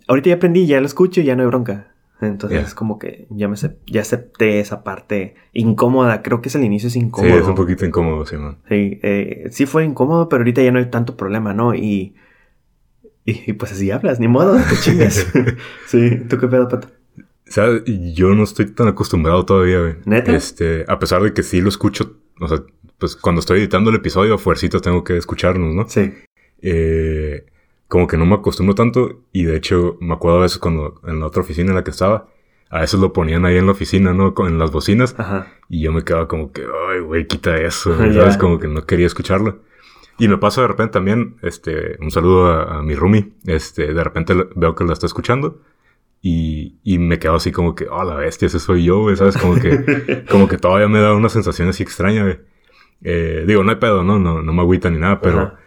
ahorita 0.10 0.28
ya 0.28 0.36
aprendí, 0.36 0.68
ya 0.68 0.82
lo 0.82 0.88
escucho 0.88 1.22
y 1.22 1.24
ya 1.24 1.38
no 1.38 1.44
hay 1.44 1.48
bronca. 1.48 1.91
Entonces 2.22 2.68
es 2.68 2.74
como 2.76 3.00
que 3.00 3.28
ya 3.30 3.48
me 3.48 3.56
ya 3.88 4.02
acepté 4.02 4.60
esa 4.60 4.84
parte 4.84 5.36
incómoda. 5.54 6.22
Creo 6.22 6.42
que 6.42 6.50
es 6.50 6.56
el 6.56 6.64
inicio 6.64 6.88
es 6.88 6.96
incómodo. 6.96 7.32
Sí, 7.32 7.38
es 7.38 7.48
un 7.48 7.56
poquito 7.56 7.86
incómodo, 7.86 8.26
Simón. 8.26 8.60
Sí, 8.70 9.00
eh, 9.02 9.48
sí 9.52 9.66
fue 9.66 9.84
incómodo, 9.84 10.30
pero 10.30 10.42
ahorita 10.42 10.62
ya 10.62 10.72
no 10.72 10.80
hay 10.80 10.90
tanto 10.90 11.18
problema, 11.18 11.54
¿no? 11.54 11.74
Y, 11.74 12.16
y, 13.26 13.54
pues 13.54 13.72
así 13.72 13.92
hablas, 13.92 14.20
ni 14.20 14.28
modo, 14.28 14.58
te 14.58 14.76
chingas. 14.78 15.28
sí, 15.88 16.22
¿tú 16.30 16.38
qué 16.38 16.48
pedo, 16.48 16.68
Pato? 16.68 16.88
O 17.18 17.54
sea, 17.54 17.68
yo 17.86 18.34
no 18.34 18.44
estoy 18.44 18.68
tan 18.68 18.88
acostumbrado 18.88 19.46
todavía, 19.46 19.80
güey. 19.80 19.96
¿Neta? 20.06 20.36
Este, 20.36 20.86
a 20.88 21.00
pesar 21.00 21.22
de 21.22 21.34
que 21.34 21.44
sí 21.44 21.60
lo 21.60 21.70
escucho 21.70 22.22
o 22.42 22.48
sea, 22.48 22.64
pues 22.98 23.16
cuando 23.16 23.40
estoy 23.40 23.60
editando 23.60 23.92
el 23.92 23.98
episodio, 23.98 24.34
a 24.34 24.38
fuercitas 24.38 24.82
tengo 24.82 25.04
que 25.04 25.16
escucharnos, 25.16 25.76
¿no? 25.76 25.88
Sí. 25.88 26.12
Eh, 26.62 27.46
como 27.92 28.08
que 28.08 28.16
no 28.16 28.26
me 28.26 28.36
acostumbro 28.36 28.74
tanto 28.74 29.20
y 29.34 29.44
de 29.44 29.58
hecho 29.58 29.98
me 30.00 30.14
acuerdo 30.14 30.38
a 30.40 30.44
veces 30.44 30.60
cuando 30.60 31.02
en 31.06 31.20
la 31.20 31.26
otra 31.26 31.42
oficina 31.42 31.72
en 31.72 31.76
la 31.76 31.84
que 31.84 31.92
estaba, 31.92 32.30
a 32.70 32.80
veces 32.80 33.02
lo 33.02 33.12
ponían 33.12 33.44
ahí 33.44 33.58
en 33.58 33.66
la 33.66 33.74
oficina, 33.74 34.14
¿no? 34.14 34.34
En 34.48 34.58
las 34.58 34.72
bocinas 34.72 35.14
Ajá. 35.18 35.48
y 35.68 35.82
yo 35.82 35.92
me 35.92 36.02
quedaba 36.06 36.30
como 36.30 36.54
que, 36.54 36.62
ay, 36.62 37.02
güey, 37.02 37.28
quita 37.28 37.58
eso. 37.58 37.94
¿sabes? 38.14 38.38
Como 38.38 38.60
que 38.60 38.70
no 38.70 38.86
quería 38.86 39.08
escucharlo. 39.08 39.60
Y 40.18 40.30
me 40.30 40.38
pasa 40.38 40.62
de 40.62 40.70
repente 40.70 40.94
también, 40.94 41.36
este, 41.42 41.98
un 42.00 42.12
saludo 42.12 42.46
a, 42.46 42.78
a 42.78 42.82
mi 42.82 42.96
roomie, 42.96 43.34
este, 43.46 43.94
de 43.94 44.04
repente 44.06 44.36
veo 44.56 44.74
que 44.74 44.86
la 44.86 44.94
está 44.94 45.06
escuchando 45.06 45.60
y, 46.22 46.78
y 46.86 46.98
me 46.98 47.20
quedo 47.20 47.36
así 47.36 47.52
como 47.52 47.76
que, 47.76 47.88
oh, 47.90 48.06
la 48.06 48.16
bestia, 48.16 48.46
ese 48.46 48.60
soy 48.60 48.86
yo, 48.86 49.02
güey, 49.02 49.18
¿sabes? 49.18 49.36
Como 49.36 49.56
que, 49.56 50.24
como 50.32 50.48
que 50.48 50.58
todavía 50.58 50.88
me 50.88 51.02
da 51.02 51.14
una 51.14 51.28
sensación 51.28 51.68
así 51.68 51.84
extraña, 51.84 52.24
güey. 52.24 52.40
Eh, 53.04 53.44
digo, 53.46 53.66
no 53.66 53.72
hay 53.72 53.78
pedo, 53.80 54.02
¿no? 54.06 54.18
No, 54.18 54.42
no 54.42 54.54
me 54.54 54.62
agüita 54.62 54.90
ni 54.90 54.98
nada, 54.98 55.20
pero 55.20 55.40
Ajá. 55.42 55.61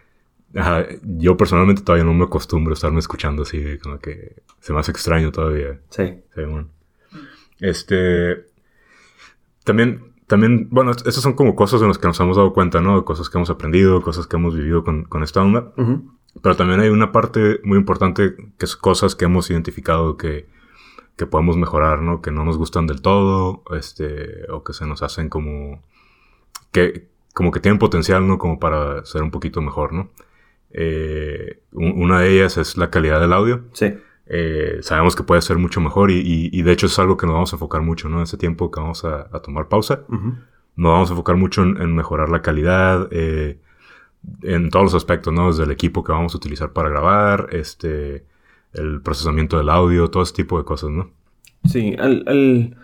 Ajá, 0.56 0.87
yo 1.02 1.37
personalmente 1.37 1.82
todavía 1.82 2.04
no 2.04 2.14
me 2.14 2.25
acostumbro 2.25 2.73
a 2.73 2.75
estarme 2.75 2.99
escuchando 2.99 3.42
así, 3.42 3.78
como 3.82 3.99
que 3.99 4.42
se 4.61 4.73
me 4.73 4.80
hace 4.80 4.90
extraño 4.92 5.32
todavía. 5.32 5.80
Sí. 5.90 6.04
Sí, 6.34 6.42
bueno. 6.44 6.68
Este. 7.61 8.44
También, 9.64 10.12
también, 10.26 10.68
bueno, 10.70 10.90
est- 10.90 11.06
estas 11.06 11.23
son 11.23 11.34
como 11.34 11.54
cosas 11.56 11.80
de 11.80 11.87
las 11.88 11.99
que 11.99 12.06
nos 12.06 12.20
hemos 12.20 12.37
dado 12.37 12.52
cuenta, 12.52 12.80
¿no? 12.80 13.04
Cosas 13.04 13.30
que 13.30 13.38
hemos 13.38 13.50
aprendido, 13.50 14.02
cosas 14.02 14.26
que 14.26 14.37
hemos 14.37 14.54
vivido 14.54 14.84
con, 14.84 15.04
con 15.04 15.23
esta 15.23 15.42
onda. 15.42 15.73
Pero 16.42 16.56
también 16.56 16.80
hay 16.80 16.88
una 16.88 17.12
parte 17.12 17.61
muy 17.62 17.78
importante 17.78 18.34
que 18.58 18.64
es 18.64 18.76
cosas 18.76 19.14
que 19.14 19.25
hemos 19.26 19.50
identificado 19.50 20.16
que, 20.16 20.46
que 21.16 21.26
podemos 21.26 21.56
mejorar, 21.56 22.02
¿no? 22.02 22.20
Que 22.20 22.30
no 22.32 22.44
nos 22.44 22.58
gustan 22.58 22.87
del 22.87 23.00
todo, 23.00 23.62
este, 23.76 24.50
o 24.50 24.64
que 24.64 24.73
se 24.73 24.84
nos 24.87 25.02
hacen 25.02 25.28
como, 25.28 25.80
que, 26.73 27.06
como 27.32 27.52
que 27.52 27.61
tienen 27.61 27.78
potencial, 27.78 28.26
¿no? 28.26 28.37
Como 28.38 28.58
para 28.58 29.04
ser 29.04 29.23
un 29.23 29.30
poquito 29.30 29.62
mejor, 29.62 29.92
¿no? 29.92 30.11
Eh, 30.75 31.61
un- 31.73 32.02
una 32.02 32.21
de 32.21 32.37
ellas 32.37 32.57
es 32.59 32.76
la 32.76 32.90
calidad 32.90 33.21
del 33.21 33.33
audio. 33.33 33.64
Sí. 33.73 33.95
Eh, 34.26 34.78
sabemos 34.81 35.14
que 35.16 35.23
puede 35.23 35.43
ser 35.43 35.59
mucho 35.59 35.81
mejor 35.81 36.11
y, 36.11 36.14
y- 36.19 36.50
y 36.52 36.62
de 36.62 36.73
hecho 36.73 36.87
es 36.87 36.99
algo 36.99 37.16
que 37.16 37.26
nos 37.26 37.35
vamos 37.35 37.52
a 37.52 37.57
enfocar 37.57 37.83
mucho, 37.83 38.09
¿no? 38.09 38.16
En 38.19 38.23
ese 38.25 38.37
tiempo 38.38 38.71
que 38.71 38.81
vamos 38.81 39.04
a, 39.04 39.28
a 39.33 39.40
tomar 39.40 39.69
pausa, 39.69 40.00
nos 40.76 40.93
vamos 40.93 41.11
a 41.11 41.12
enfocar 41.12 41.37
mucho 41.37 41.62
en, 41.62 41.81
en 41.81 41.95
mejorar 41.95 42.28
la 42.31 42.43
calidad, 42.43 43.09
eh, 43.12 43.59
en 44.43 44.71
todos 44.71 44.85
los 44.85 44.95
aspectos, 44.95 45.33
¿no? 45.33 45.49
Desde 45.49 45.64
el 45.64 45.71
equipo 45.71 46.02
que 46.02 46.12
vamos 46.12 46.35
a 46.35 46.38
utilizar 46.38 46.73
para 46.73 46.88
grabar, 46.88 47.49
este, 47.52 48.25
el 48.73 49.00
procesamiento 49.02 49.59
del 49.59 49.69
audio, 49.69 50.09
todo 50.09 50.23
ese 50.23 50.33
tipo 50.35 50.59
de 50.59 50.64
cosas, 50.64 50.90
¿no? 50.90 51.11
Sí, 51.64 51.95
al, 51.99 52.25
al- 52.26 52.76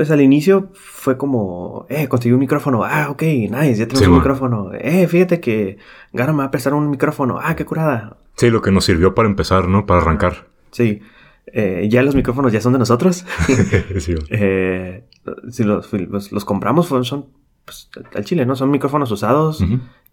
pues 0.00 0.10
al 0.10 0.22
inicio 0.22 0.70
fue 0.72 1.18
como, 1.18 1.84
eh, 1.90 2.08
conseguí 2.08 2.32
un 2.32 2.40
micrófono, 2.40 2.84
ah, 2.84 3.08
ok, 3.10 3.20
nice, 3.20 3.74
ya 3.74 3.86
tenemos 3.86 3.98
Sí, 3.98 4.04
un 4.06 4.12
man. 4.12 4.20
micrófono, 4.20 4.70
eh, 4.72 5.06
fíjate 5.06 5.40
que 5.40 5.76
Gara 6.14 6.32
me 6.32 6.38
va 6.38 6.44
a 6.44 6.50
prestar 6.50 6.72
un 6.72 6.88
micrófono, 6.88 7.38
ah, 7.38 7.54
qué 7.54 7.66
curada. 7.66 8.16
Sí, 8.38 8.48
lo 8.48 8.62
que 8.62 8.70
nos 8.72 8.86
sirvió 8.86 9.14
para 9.14 9.28
empezar, 9.28 9.68
¿no? 9.68 9.84
Para 9.84 10.00
arrancar. 10.00 10.46
Sí, 10.70 11.00
eh, 11.52 11.86
ya 11.90 12.02
los 12.02 12.14
micrófonos 12.14 12.50
ya 12.50 12.62
son 12.62 12.72
de 12.72 12.78
nosotros. 12.78 13.26
Sí, 13.98 14.14
Eh, 14.30 15.04
si 15.50 15.64
los, 15.64 15.92
los, 15.92 16.32
los 16.32 16.44
compramos, 16.46 16.86
son 16.86 17.26
pues, 17.66 17.90
al 18.14 18.24
chile, 18.24 18.46
¿no? 18.46 18.56
Son 18.56 18.70
micrófonos 18.70 19.10
usados 19.10 19.62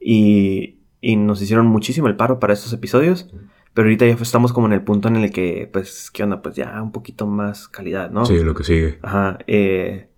y, 0.01 0.79
y 0.99 1.15
nos 1.15 1.41
hicieron 1.41 1.65
muchísimo 1.67 2.07
el 2.07 2.17
paro 2.17 2.39
para 2.41 2.51
estos 2.51 2.73
episodios. 2.73 3.29
Pero 3.77 3.89
ahorita 3.89 4.07
ya 4.07 4.13
estamos 4.15 4.53
como 4.53 4.65
en 4.65 4.73
el 4.73 4.81
punto 4.81 5.07
en 5.07 5.17
el 5.17 5.31
que, 5.31 5.69
pues, 5.71 6.09
¿qué 6.09 6.23
onda? 6.23 6.41
Pues 6.41 6.55
ya 6.55 6.81
un 6.81 6.91
poquito 6.91 7.27
más 7.27 7.67
calidad, 7.67 8.09
¿no? 8.09 8.25
Sí, 8.25 8.39
lo 8.39 8.55
que 8.55 8.63
sigue. 8.63 8.97
Ajá. 9.03 9.37
Eh, 9.45 10.09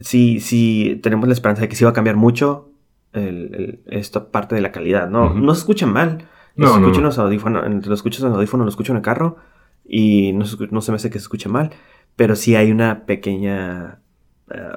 sí, 0.00 0.40
sí, 0.40 0.98
tenemos 1.02 1.28
la 1.28 1.34
esperanza 1.34 1.60
de 1.60 1.68
que 1.68 1.76
sí 1.76 1.84
va 1.84 1.90
a 1.90 1.92
cambiar 1.92 2.16
mucho 2.16 2.70
el- 3.12 3.54
el- 3.54 3.82
esta 3.88 4.30
parte 4.30 4.54
de 4.54 4.62
la 4.62 4.72
calidad, 4.72 5.10
¿no? 5.10 5.34
No 5.34 5.54
se 5.54 5.58
escucha 5.60 5.86
mal. 5.86 6.26
No, 6.56 6.66
No, 6.68 6.72
se 6.74 6.80
no, 6.80 6.86
escucha 6.86 6.92
no. 6.92 6.98
en 7.00 7.04
los 7.04 7.18
audífonos, 7.18 7.66
en- 7.66 7.82
lo 7.86 7.94
escuchas 7.94 8.22
en 8.22 8.28
el 8.28 8.34
audífono, 8.36 8.64
lo 8.64 8.70
escucho 8.70 8.92
en 8.94 8.96
el 8.96 9.02
carro 9.02 9.36
y 9.84 10.32
no 10.32 10.46
se, 10.46 10.56
no 10.70 10.80
se 10.80 10.92
me 10.92 10.96
hace 10.96 11.10
que 11.10 11.18
se 11.18 11.24
escuche 11.24 11.50
mal, 11.50 11.72
pero 12.16 12.36
sí 12.36 12.56
hay 12.56 12.70
una 12.72 13.04
pequeña... 13.04 14.00
eh, 14.50 14.76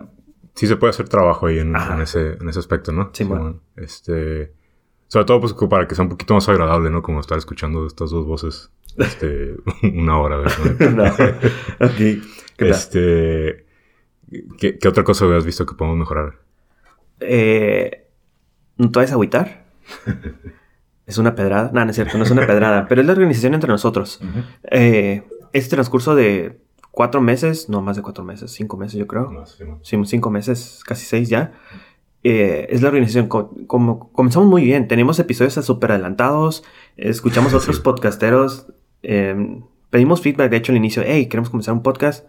Sí 0.53 0.67
se 0.67 0.75
puede 0.75 0.91
hacer 0.91 1.07
trabajo 1.07 1.47
ahí 1.47 1.59
en, 1.59 1.73
en 1.77 2.01
ese, 2.01 2.33
en 2.41 2.49
ese 2.49 2.59
aspecto, 2.59 2.91
¿no? 2.91 3.11
Sí, 3.13 3.23
bueno. 3.23 3.61
Este... 3.77 4.53
Sobre 5.15 5.27
todo, 5.27 5.39
pues, 5.39 5.53
para 5.69 5.87
que 5.87 5.95
sea 5.95 6.03
un 6.03 6.09
poquito 6.09 6.33
más 6.33 6.49
agradable, 6.49 6.89
¿no? 6.89 7.01
Como 7.01 7.21
estar 7.21 7.37
escuchando 7.37 7.87
estas 7.87 8.09
dos 8.09 8.25
voces, 8.25 8.69
este, 8.97 9.55
una 9.83 10.19
hora, 10.19 10.35
¿verdad? 10.35 10.89
no. 11.79 11.85
Ok. 11.85 11.95
¿Qué? 12.57 12.69
Este... 12.69 13.65
¿qué, 14.57 14.77
qué 14.77 14.87
otra 14.89 15.05
cosa 15.05 15.23
habías 15.23 15.45
visto 15.45 15.65
que 15.65 15.73
podemos 15.73 15.97
mejorar? 15.99 16.33
Eh, 17.21 18.09
¿No 18.75 18.91
te 18.91 18.99
vas 18.99 19.11
a 19.11 19.13
agüitar? 19.13 19.63
es 21.05 21.17
una 21.17 21.33
pedrada. 21.33 21.71
No, 21.73 21.85
no 21.85 21.91
es 21.91 21.95
cierto, 21.95 22.17
no 22.17 22.25
es 22.25 22.31
una 22.31 22.45
pedrada, 22.45 22.85
pero 22.89 22.99
es 22.99 23.07
la 23.07 23.13
organización 23.13 23.53
entre 23.53 23.69
nosotros. 23.69 24.19
Eh, 24.69 25.23
este 25.53 25.77
transcurso 25.77 26.13
de 26.13 26.59
cuatro 26.91 27.21
meses, 27.21 27.69
no 27.69 27.81
más 27.81 27.95
de 27.95 28.01
cuatro 28.01 28.25
meses, 28.25 28.51
cinco 28.51 28.75
meses 28.75 28.99
yo 28.99 29.07
creo. 29.07 29.31
Más, 29.31 29.51
sí. 29.51 29.63
Sí, 29.81 29.97
cinco 30.07 30.29
meses, 30.29 30.83
casi 30.85 31.05
seis 31.05 31.29
ya. 31.29 31.53
Eh, 32.27 32.65
es 32.71 32.81
la 32.81 32.87
organización. 32.89 33.27
Co- 33.27 33.53
como 33.67 34.11
comenzamos 34.11 34.47
muy 34.49 34.63
bien, 34.63 34.87
tenemos 34.87 35.19
episodios 35.19 35.53
súper 35.53 35.91
adelantados, 35.91 36.63
escuchamos 36.97 37.53
a 37.53 37.57
otros 37.57 37.75
Sí. 37.75 37.81
podcasteros, 37.83 38.67
eh, 39.03 39.59
pedimos 39.91 40.21
feedback, 40.21 40.49
de 40.49 40.57
hecho 40.57 40.71
al 40.71 40.77
inicio, 40.77 41.03
hey, 41.05 41.27
queremos 41.27 41.49
comenzar 41.49 41.73
un 41.75 41.83
podcast. 41.83 42.25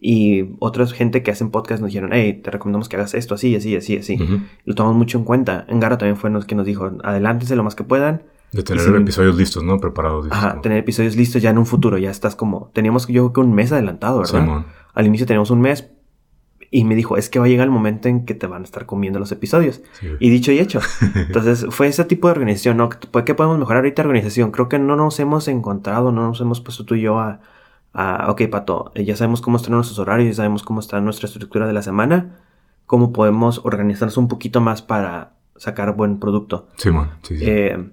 Y 0.00 0.50
otra 0.60 0.86
gente 0.86 1.24
que 1.24 1.32
hacen 1.32 1.50
podcast 1.50 1.80
nos 1.82 1.88
dijeron, 1.90 2.10
hey, 2.12 2.40
te 2.44 2.52
recomendamos 2.52 2.88
que 2.88 2.94
hagas 2.94 3.14
esto 3.14 3.34
así, 3.34 3.56
así, 3.56 3.74
así, 3.74 3.96
así. 3.96 4.14
Ujú. 4.22 4.42
Lo 4.64 4.74
tomamos 4.76 4.96
mucho 4.96 5.18
en 5.18 5.24
cuenta. 5.24 5.64
Engara 5.68 5.98
también 5.98 6.16
fue 6.16 6.30
los 6.30 6.44
que 6.44 6.54
nos 6.54 6.66
dijo, 6.66 6.92
adelántense 7.02 7.56
lo 7.56 7.64
más 7.64 7.74
que 7.74 7.82
puedan. 7.82 8.22
De 8.52 8.62
tener 8.62 8.84
sí. 8.84 8.90
episodios 8.94 9.36
listos, 9.36 9.64
¿no? 9.64 9.78
Preparados. 9.80 10.28
Ajá, 10.30 10.60
tener 10.60 10.78
episodios 10.78 11.16
listos 11.16 11.42
ya 11.42 11.50
en 11.50 11.58
un 11.58 11.66
futuro. 11.66 11.98
Ya 11.98 12.10
estás 12.12 12.36
como, 12.36 12.70
teníamos 12.74 13.08
yo 13.08 13.24
creo 13.24 13.32
que 13.32 13.40
un 13.40 13.54
mes 13.54 13.72
adelantado, 13.72 14.18
¿verdad? 14.18 14.40
Simón. 14.40 14.66
Al 14.94 15.06
inicio 15.06 15.26
teníamos 15.26 15.50
un 15.50 15.60
mes. 15.62 15.90
Y 16.70 16.84
me 16.84 16.94
dijo, 16.94 17.16
es 17.16 17.30
que 17.30 17.38
va 17.38 17.46
a 17.46 17.48
llegar 17.48 17.64
el 17.64 17.70
momento 17.70 18.08
en 18.08 18.26
que 18.26 18.34
te 18.34 18.46
van 18.46 18.62
a 18.62 18.64
estar 18.64 18.84
comiendo 18.84 19.18
los 19.18 19.32
episodios. 19.32 19.80
Sí. 19.92 20.08
Y 20.20 20.30
dicho 20.30 20.52
y 20.52 20.58
hecho. 20.58 20.80
Entonces, 21.14 21.66
fue 21.70 21.86
ese 21.86 22.04
tipo 22.04 22.28
de 22.28 22.32
organización, 22.32 22.76
¿no? 22.76 22.90
¿Por 22.90 23.24
¿Qué 23.24 23.34
podemos 23.34 23.58
mejorar 23.58 23.78
ahorita 23.78 24.02
organización? 24.02 24.50
Creo 24.50 24.68
que 24.68 24.78
no 24.78 24.94
nos 24.94 25.18
hemos 25.18 25.48
encontrado, 25.48 26.12
no 26.12 26.26
nos 26.28 26.40
hemos 26.40 26.60
puesto 26.60 26.84
tú 26.84 26.94
y 26.94 27.02
yo 27.02 27.18
a, 27.18 27.40
a 27.94 28.30
ok, 28.30 28.42
Pato, 28.50 28.92
eh, 28.94 29.04
ya 29.04 29.16
sabemos 29.16 29.40
cómo 29.40 29.56
están 29.56 29.72
nuestros 29.72 29.98
horarios, 29.98 30.28
ya 30.28 30.34
sabemos 30.34 30.62
cómo 30.62 30.80
está 30.80 31.00
nuestra 31.00 31.26
estructura 31.26 31.66
de 31.66 31.72
la 31.72 31.82
semana, 31.82 32.36
cómo 32.86 33.12
podemos 33.12 33.62
organizarnos 33.64 34.16
un 34.18 34.28
poquito 34.28 34.60
más 34.60 34.82
para 34.82 35.36
sacar 35.56 35.96
buen 35.96 36.20
producto. 36.20 36.68
Simón, 36.76 37.10
sí, 37.22 37.38
sí. 37.38 37.44
Eh, 37.46 37.92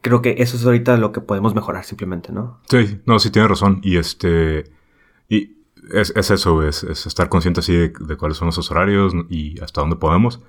creo 0.00 0.22
que 0.22 0.36
eso 0.38 0.56
es 0.56 0.64
ahorita 0.64 0.96
lo 0.96 1.12
que 1.12 1.20
podemos 1.20 1.54
mejorar 1.54 1.84
simplemente, 1.84 2.32
¿no? 2.32 2.60
Sí, 2.68 3.00
no, 3.06 3.18
sí 3.18 3.30
tienes 3.30 3.50
razón. 3.50 3.80
Y 3.82 3.96
este. 3.96 4.64
Y 5.28 5.63
es, 5.92 6.12
es 6.16 6.30
eso, 6.30 6.62
es, 6.66 6.84
es 6.84 7.06
estar 7.06 7.28
consciente 7.28 7.60
así 7.60 7.72
de, 7.74 7.92
de 7.98 8.16
cuáles 8.16 8.38
son 8.38 8.46
nuestros 8.46 8.70
horarios 8.70 9.12
y 9.28 9.60
hasta 9.60 9.80
dónde 9.80 9.96
podemos 9.96 10.40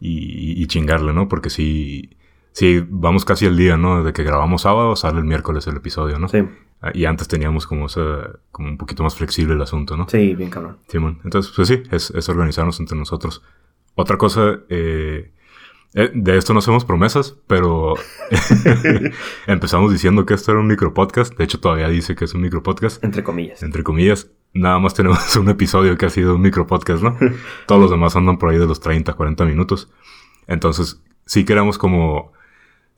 y 0.00 0.66
chingarle, 0.66 1.12
¿no? 1.12 1.28
Porque 1.28 1.50
si, 1.50 2.10
si 2.52 2.84
vamos 2.88 3.24
casi 3.24 3.46
al 3.46 3.56
día, 3.56 3.76
¿no? 3.76 4.04
De 4.04 4.12
que 4.12 4.22
grabamos 4.24 4.62
sábado, 4.62 4.96
sale 4.96 5.18
el 5.18 5.24
miércoles 5.24 5.66
el 5.66 5.76
episodio, 5.76 6.18
¿no? 6.18 6.28
Sí, 6.28 6.44
Ah, 6.82 6.90
Y 6.92 7.06
antes 7.06 7.26
teníamos 7.26 7.66
como 7.66 7.86
esa, 7.86 8.38
como 8.52 8.68
un 8.68 8.76
poquito 8.76 9.02
más 9.02 9.14
flexible 9.14 9.54
el 9.54 9.62
asunto, 9.62 9.96
¿no? 9.96 10.06
sí, 10.08 10.34
bien 10.34 10.50
cabrón. 10.50 10.76
Simón. 10.88 11.20
Entonces, 11.24 11.50
pues 11.56 11.68
sí, 11.68 11.82
es, 11.90 12.10
es 12.10 12.28
organizarnos 12.28 12.78
entre 12.80 12.98
nosotros. 12.98 13.42
Otra 13.94 14.18
cosa, 14.18 14.60
eh, 14.68 15.32
eh, 15.94 16.10
de 16.14 16.36
esto 16.36 16.52
no 16.52 16.58
hacemos 16.58 16.84
promesas, 16.84 17.36
pero 17.46 17.94
empezamos 19.46 19.92
diciendo 19.92 20.26
que 20.26 20.34
esto 20.34 20.52
era 20.52 20.60
un 20.60 20.66
micropodcast. 20.66 21.36
De 21.36 21.44
hecho, 21.44 21.60
todavía 21.60 21.88
dice 21.88 22.14
que 22.14 22.24
es 22.24 22.34
un 22.34 22.42
micropodcast. 22.42 23.02
Entre 23.04 23.22
comillas. 23.24 23.62
Entre 23.62 23.82
comillas, 23.82 24.30
nada 24.52 24.78
más 24.78 24.94
tenemos 24.94 25.34
un 25.36 25.48
episodio 25.48 25.96
que 25.96 26.06
ha 26.06 26.10
sido 26.10 26.34
un 26.36 26.42
micropodcast, 26.42 27.02
¿no? 27.02 27.16
Todos 27.66 27.80
los 27.80 27.90
demás 27.90 28.16
andan 28.16 28.38
por 28.38 28.50
ahí 28.50 28.58
de 28.58 28.66
los 28.66 28.80
30, 28.80 29.12
40 29.14 29.44
minutos. 29.44 29.90
Entonces, 30.46 31.02
sí 31.24 31.44
queremos 31.44 31.78
como... 31.78 32.32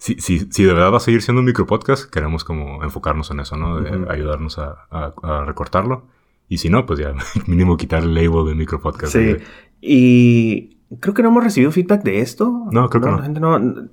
Si, 0.01 0.15
si, 0.21 0.47
si 0.53 0.63
de 0.63 0.73
verdad 0.73 0.93
va 0.93 0.99
a 0.99 1.01
seguir 1.01 1.23
siendo 1.23 1.41
un 1.41 1.47
micropodcast, 1.47 2.09
queremos 2.13 2.45
como 2.45 2.85
enfocarnos 2.85 3.33
en 3.33 3.41
eso, 3.41 3.57
¿no? 3.57 3.81
De 3.81 4.07
ayudarnos 4.13 4.59
a, 4.59 4.87
a- 4.91 5.13
a 5.25 5.45
recortarlo. 5.45 6.07
Y 6.49 6.59
si 6.59 6.71
no, 6.71 6.87
pues 6.87 7.01
ya 7.01 7.13
mínimo 7.47 7.77
quitar 7.77 8.05
el 8.05 8.15
label 8.15 8.47
de 8.47 8.55
micropodcast. 8.55 9.13
Sí. 9.13 9.19
De- 9.19 9.43
Y 9.81 10.78
creo 11.01 11.15
que 11.15 11.23
no 11.23 11.29
hemos 11.29 11.45
recibido 11.45 11.71
feedback 11.73 12.03
de 12.03 12.21
esto. 12.21 12.67
No, 12.71 12.89
creo 12.89 13.03
que 13.03 13.11
no. 13.11 13.17
La 13.17 13.23
gente 13.23 13.41
no. 13.41 13.89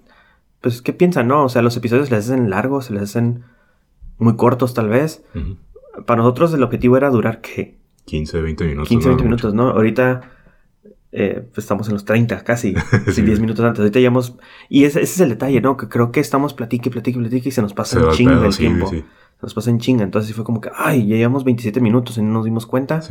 Pues, 0.62 0.82
¿qué 0.82 0.94
piensan? 0.94 1.28
No, 1.28 1.44
o 1.46 1.50
sea, 1.50 1.62
los 1.62 1.78
episodios 1.78 2.10
se 2.10 2.16
les 2.16 2.26
hacen 2.26 2.50
largos, 2.50 2.86
se 2.86 2.94
les 2.94 3.04
hacen 3.04 3.44
muy 4.18 4.36
cortos, 4.36 4.74
tal 4.74 4.90
vez. 4.90 5.24
Para 6.06 6.22
nosotros, 6.22 6.54
el 6.54 6.64
objetivo 6.64 6.98
era 6.98 7.10
durar, 7.10 7.42
¿qué? 7.42 7.78
15, 8.06 8.42
20 8.42 8.66
minutos. 8.66 8.90
15, 8.90 9.08
¿no? 9.08 9.10
20 9.16 9.24
minutos, 9.24 9.54
¿no? 9.54 9.70
Ahorita 9.70 10.32
eh, 11.12 11.48
pues 11.54 11.64
estamos 11.64 11.88
en 11.88 11.94
los 11.94 12.04
30, 12.06 12.44
casi. 12.44 12.76
Sí. 13.06 13.14
sí, 13.14 13.22
10 13.22 13.40
minutos 13.40 13.64
antes. 13.64 13.80
Ahorita 13.80 14.00
llevamos. 14.00 14.36
Y 14.70 14.84
ese, 14.84 15.02
ese 15.02 15.14
es 15.14 15.20
el 15.22 15.30
detalle, 15.30 15.62
¿no? 15.62 15.78
Que 15.78 15.88
creo 15.88 16.12
que 16.12 16.20
estamos 16.20 16.54
platique, 16.54 16.90
platique, 16.90 17.18
platique 17.20 17.50
y 17.50 17.52
se 17.52 17.62
nos 17.62 17.74
pasa 17.74 18.00
Se 18.00 18.06
en 18.06 18.12
chinga 18.12 18.46
el 18.46 18.54
sí, 18.54 18.60
tiempo. 18.60 18.88
sí. 18.88 18.98
Se 19.00 19.42
nos 19.44 19.54
pasa 19.54 19.70
en 19.70 19.80
chinga. 19.80 20.04
Entonces 20.04 20.28
sí 20.28 20.34
fue 20.34 20.44
como 20.44 20.60
que, 20.62 20.70
ay, 20.76 21.08
ya 21.08 21.16
llevamos 21.16 21.44
27 21.44 21.80
minutos 21.80 22.18
y 22.18 22.22
no 22.22 22.32
nos 22.34 22.46
dimos 22.46 22.66
cuenta. 22.66 23.02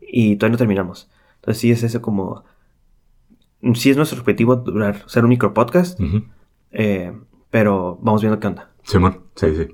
Y 0.00 0.36
todavía 0.36 0.52
no 0.52 0.58
terminamos. 0.58 1.10
Entonces 1.36 1.60
sí 1.60 1.70
es 1.70 1.82
eso 1.82 2.00
como... 2.00 2.44
Sí 3.74 3.90
es 3.90 3.96
nuestro 3.96 4.20
objetivo 4.20 4.56
durar, 4.56 5.02
ser 5.06 5.24
un 5.24 5.30
micro 5.30 5.52
podcast, 5.54 5.98
eh, 6.70 7.12
pero 7.50 7.98
vamos 8.02 8.20
viendo 8.22 8.38
qué 8.40 8.46
onda. 8.46 8.70
Simón, 8.84 9.20
sí, 9.34 9.54
sí. 9.56 9.66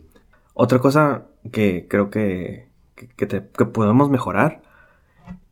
Otra 0.54 0.78
cosa 0.78 1.26
que 1.52 1.86
creo 1.88 2.08
que, 2.10 2.68
que, 2.94 3.08
que 3.08 3.26
te- 3.26 3.48
que 3.56 3.64
podemos 3.66 4.08
mejorar 4.08 4.62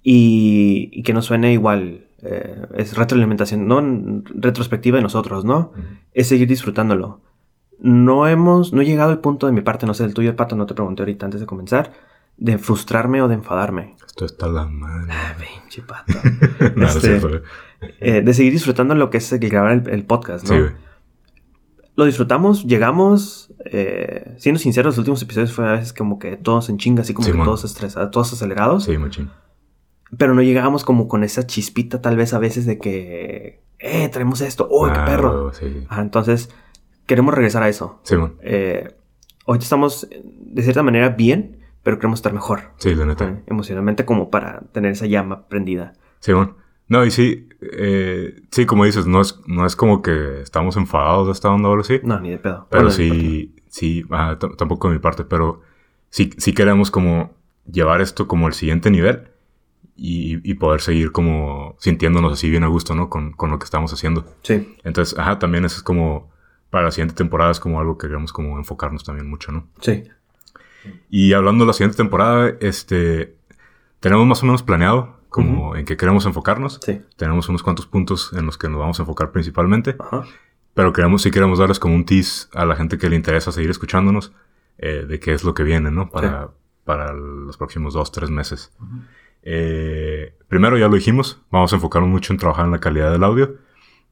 y, 0.02 0.88
y 0.92 1.02
que 1.02 1.12
no 1.12 1.22
suene 1.22 1.52
igual 1.52 2.06
eh, 2.22 2.62
es 2.76 2.96
retroalimentación, 2.96 3.66
no 3.66 4.22
retrospectiva 4.34 4.96
de 4.96 5.02
nosotros, 5.02 5.44
¿no? 5.44 5.72
Es 6.12 6.28
seguir 6.28 6.48
disfrutándolo. 6.48 7.20
No 7.80 8.28
hemos, 8.28 8.72
no 8.72 8.80
he 8.80 8.84
llegado 8.84 9.10
al 9.10 9.18
punto 9.20 9.46
de 9.46 9.52
mi 9.52 9.60
parte, 9.60 9.86
no 9.86 9.94
sé, 9.94 10.04
el 10.04 10.14
tuyo, 10.14 10.36
Pato, 10.36 10.54
no 10.56 10.66
te 10.66 10.74
pregunté 10.74 11.02
ahorita 11.02 11.26
antes 11.26 11.40
de 11.40 11.46
comenzar, 11.46 11.92
de 12.36 12.58
frustrarme 12.58 13.20
o 13.22 13.28
de 13.28 13.34
enfadarme. 13.34 13.96
Esto 14.06 14.24
está 14.24 14.46
la 14.46 14.66
madre. 14.66 15.10
Ah, 15.12 15.34
pinche 15.62 15.82
Pato. 15.82 16.12
No, 16.76 16.82
no 16.82 16.86
es 16.86 16.96
Este. 17.04 17.42
Eh, 18.00 18.22
de 18.22 18.34
seguir 18.34 18.52
disfrutando 18.52 18.94
lo 18.94 19.10
que 19.10 19.18
es 19.18 19.32
el 19.32 19.38
grabar 19.40 19.72
el, 19.72 19.88
el 19.90 20.04
podcast, 20.04 20.48
¿no? 20.48 20.54
Sí, 20.54 20.60
güey. 20.60 20.72
Lo 21.94 22.04
disfrutamos, 22.06 22.64
llegamos, 22.64 23.52
eh, 23.66 24.34
siendo 24.38 24.58
sinceros, 24.58 24.92
los 24.94 24.98
últimos 24.98 25.22
episodios 25.22 25.52
fue 25.52 25.68
a 25.68 25.72
veces 25.72 25.92
como 25.92 26.18
que 26.18 26.36
todos 26.38 26.70
en 26.70 26.78
chinga, 26.78 27.02
así 27.02 27.12
como 27.12 27.26
Sí, 27.26 27.32
que 27.32 27.38
todos 27.38 27.64
estresados, 27.64 28.10
todos 28.10 28.32
acelerados. 28.32 28.84
Sí, 28.84 28.96
machín. 28.96 29.30
Pero 30.16 30.34
no 30.34 30.40
llegábamos 30.42 30.84
como 30.84 31.06
con 31.08 31.22
esa 31.22 31.46
chispita 31.46 32.00
tal 32.00 32.16
vez 32.16 32.32
a 32.32 32.38
veces 32.38 32.64
de 32.64 32.78
que, 32.78 33.62
eh, 33.78 34.08
traemos 34.10 34.40
esto, 34.40 34.66
¡oh, 34.70 34.86
qué 34.86 34.98
Ah, 34.98 35.04
perro! 35.04 35.42
güey, 35.50 35.54
Sí, 35.54 35.86
Ajá, 35.88 36.00
entonces, 36.00 36.48
queremos 37.06 37.34
regresar 37.34 37.62
a 37.62 37.68
eso. 37.68 38.00
Simón. 38.04 38.36
Eh, 38.42 38.94
ahorita 39.46 39.64
estamos 39.64 40.08
de 40.10 40.62
cierta 40.62 40.82
manera 40.82 41.10
bien, 41.10 41.58
pero 41.82 41.98
queremos 41.98 42.20
estar 42.20 42.32
mejor. 42.32 42.70
Sí, 42.78 42.94
la 42.94 43.04
neta. 43.04 43.28
eh, 43.28 43.42
emocionalmente 43.48 44.06
como 44.06 44.30
para 44.30 44.60
tener 44.72 44.92
esa 44.92 45.06
llama 45.06 45.46
prendida. 45.48 45.92
Simón. 46.20 46.56
No, 46.92 47.06
y 47.06 47.10
sí, 47.10 47.48
eh, 47.62 48.42
sí, 48.50 48.66
como 48.66 48.84
dices, 48.84 49.06
no 49.06 49.22
es, 49.22 49.40
no 49.46 49.64
es 49.64 49.76
como 49.76 50.02
que 50.02 50.42
estamos 50.42 50.76
enfadados 50.76 51.26
de 51.26 51.32
esta 51.32 51.50
onda 51.50 51.70
o 51.70 51.72
algo 51.72 51.80
así. 51.80 52.00
No, 52.02 52.20
ni 52.20 52.28
de 52.28 52.36
pedo. 52.36 52.66
Pero 52.68 52.82
Bueno, 52.82 52.90
sí, 52.94 53.54
sí, 53.70 54.04
ah, 54.10 54.36
tampoco 54.58 54.88
de 54.88 54.96
mi 54.96 55.00
parte, 55.00 55.24
pero 55.24 55.62
sí, 56.10 56.28
sí 56.36 56.52
queremos 56.52 56.90
como 56.90 57.32
llevar 57.64 58.02
esto 58.02 58.28
como 58.28 58.46
al 58.46 58.52
siguiente 58.52 58.90
nivel 58.90 59.28
y, 59.96 60.46
y 60.46 60.52
poder 60.52 60.82
seguir 60.82 61.12
como 61.12 61.76
sintiéndonos 61.78 62.34
así 62.34 62.50
bien 62.50 62.62
a 62.62 62.66
gusto, 62.66 62.94
¿no? 62.94 63.08
Con, 63.08 63.32
con 63.32 63.50
lo 63.50 63.58
que 63.58 63.64
estamos 63.64 63.90
haciendo. 63.94 64.26
Sí, 64.42 64.76
Entonces, 64.84 65.18
ajá, 65.18 65.38
también 65.38 65.64
eso 65.64 65.78
es 65.78 65.82
como, 65.82 66.30
para 66.68 66.84
la 66.84 66.90
siguiente 66.90 67.14
temporada 67.14 67.52
es 67.52 67.58
como 67.58 67.80
algo 67.80 67.96
que 67.96 68.06
queremos 68.06 68.34
como 68.34 68.58
enfocarnos 68.58 69.02
también 69.02 69.30
mucho, 69.30 69.50
¿no? 69.50 69.66
sí. 69.80 70.04
Y 71.08 71.32
hablando 71.32 71.64
de 71.64 71.68
la 71.68 71.72
siguiente 71.72 71.96
temporada, 71.96 72.52
este, 72.60 73.36
tenemos 74.00 74.26
más 74.26 74.42
o 74.42 74.46
menos 74.46 74.62
planeado 74.62 75.21
como 75.32 75.74
en 75.74 75.84
qué 75.84 75.96
queremos 75.96 76.24
enfocarnos. 76.26 76.78
Sí. 76.84 77.00
Tenemos 77.16 77.48
unos 77.48 77.62
cuantos 77.64 77.86
puntos 77.86 78.32
en 78.34 78.46
los 78.46 78.56
que 78.58 78.68
nos 78.68 78.78
vamos 78.78 79.00
a 79.00 79.02
enfocar 79.02 79.32
principalmente. 79.32 79.96
Ajá. 79.98 80.22
Pero 80.74 80.92
queremos, 80.92 81.22
sí 81.22 81.30
queremos 81.30 81.58
darles 81.58 81.78
como 81.80 81.94
un 81.96 82.04
tease 82.06 82.46
a 82.54 82.64
la 82.64 82.76
gente 82.76 82.96
que 82.98 83.10
le 83.10 83.16
interesa 83.16 83.50
seguir 83.52 83.70
escuchándonos 83.70 84.32
eh, 84.78 85.04
de 85.08 85.18
qué 85.20 85.32
es 85.34 85.42
lo 85.44 85.52
que 85.54 85.64
viene, 85.64 85.90
¿no? 85.90 86.08
Para, 86.10 86.50
para 86.84 87.12
los 87.12 87.56
próximos 87.56 87.94
dos, 87.94 88.10
tres 88.12 88.30
meses. 88.30 88.72
Eh, 89.42 90.34
primero, 90.48 90.78
ya 90.78 90.88
lo 90.88 90.94
dijimos, 90.94 91.42
vamos 91.50 91.72
a 91.72 91.76
enfocarnos 91.76 92.10
mucho 92.10 92.32
en 92.32 92.38
trabajar 92.38 92.64
en 92.66 92.70
la 92.72 92.78
calidad 92.80 93.10
del 93.12 93.24
audio. 93.24 93.56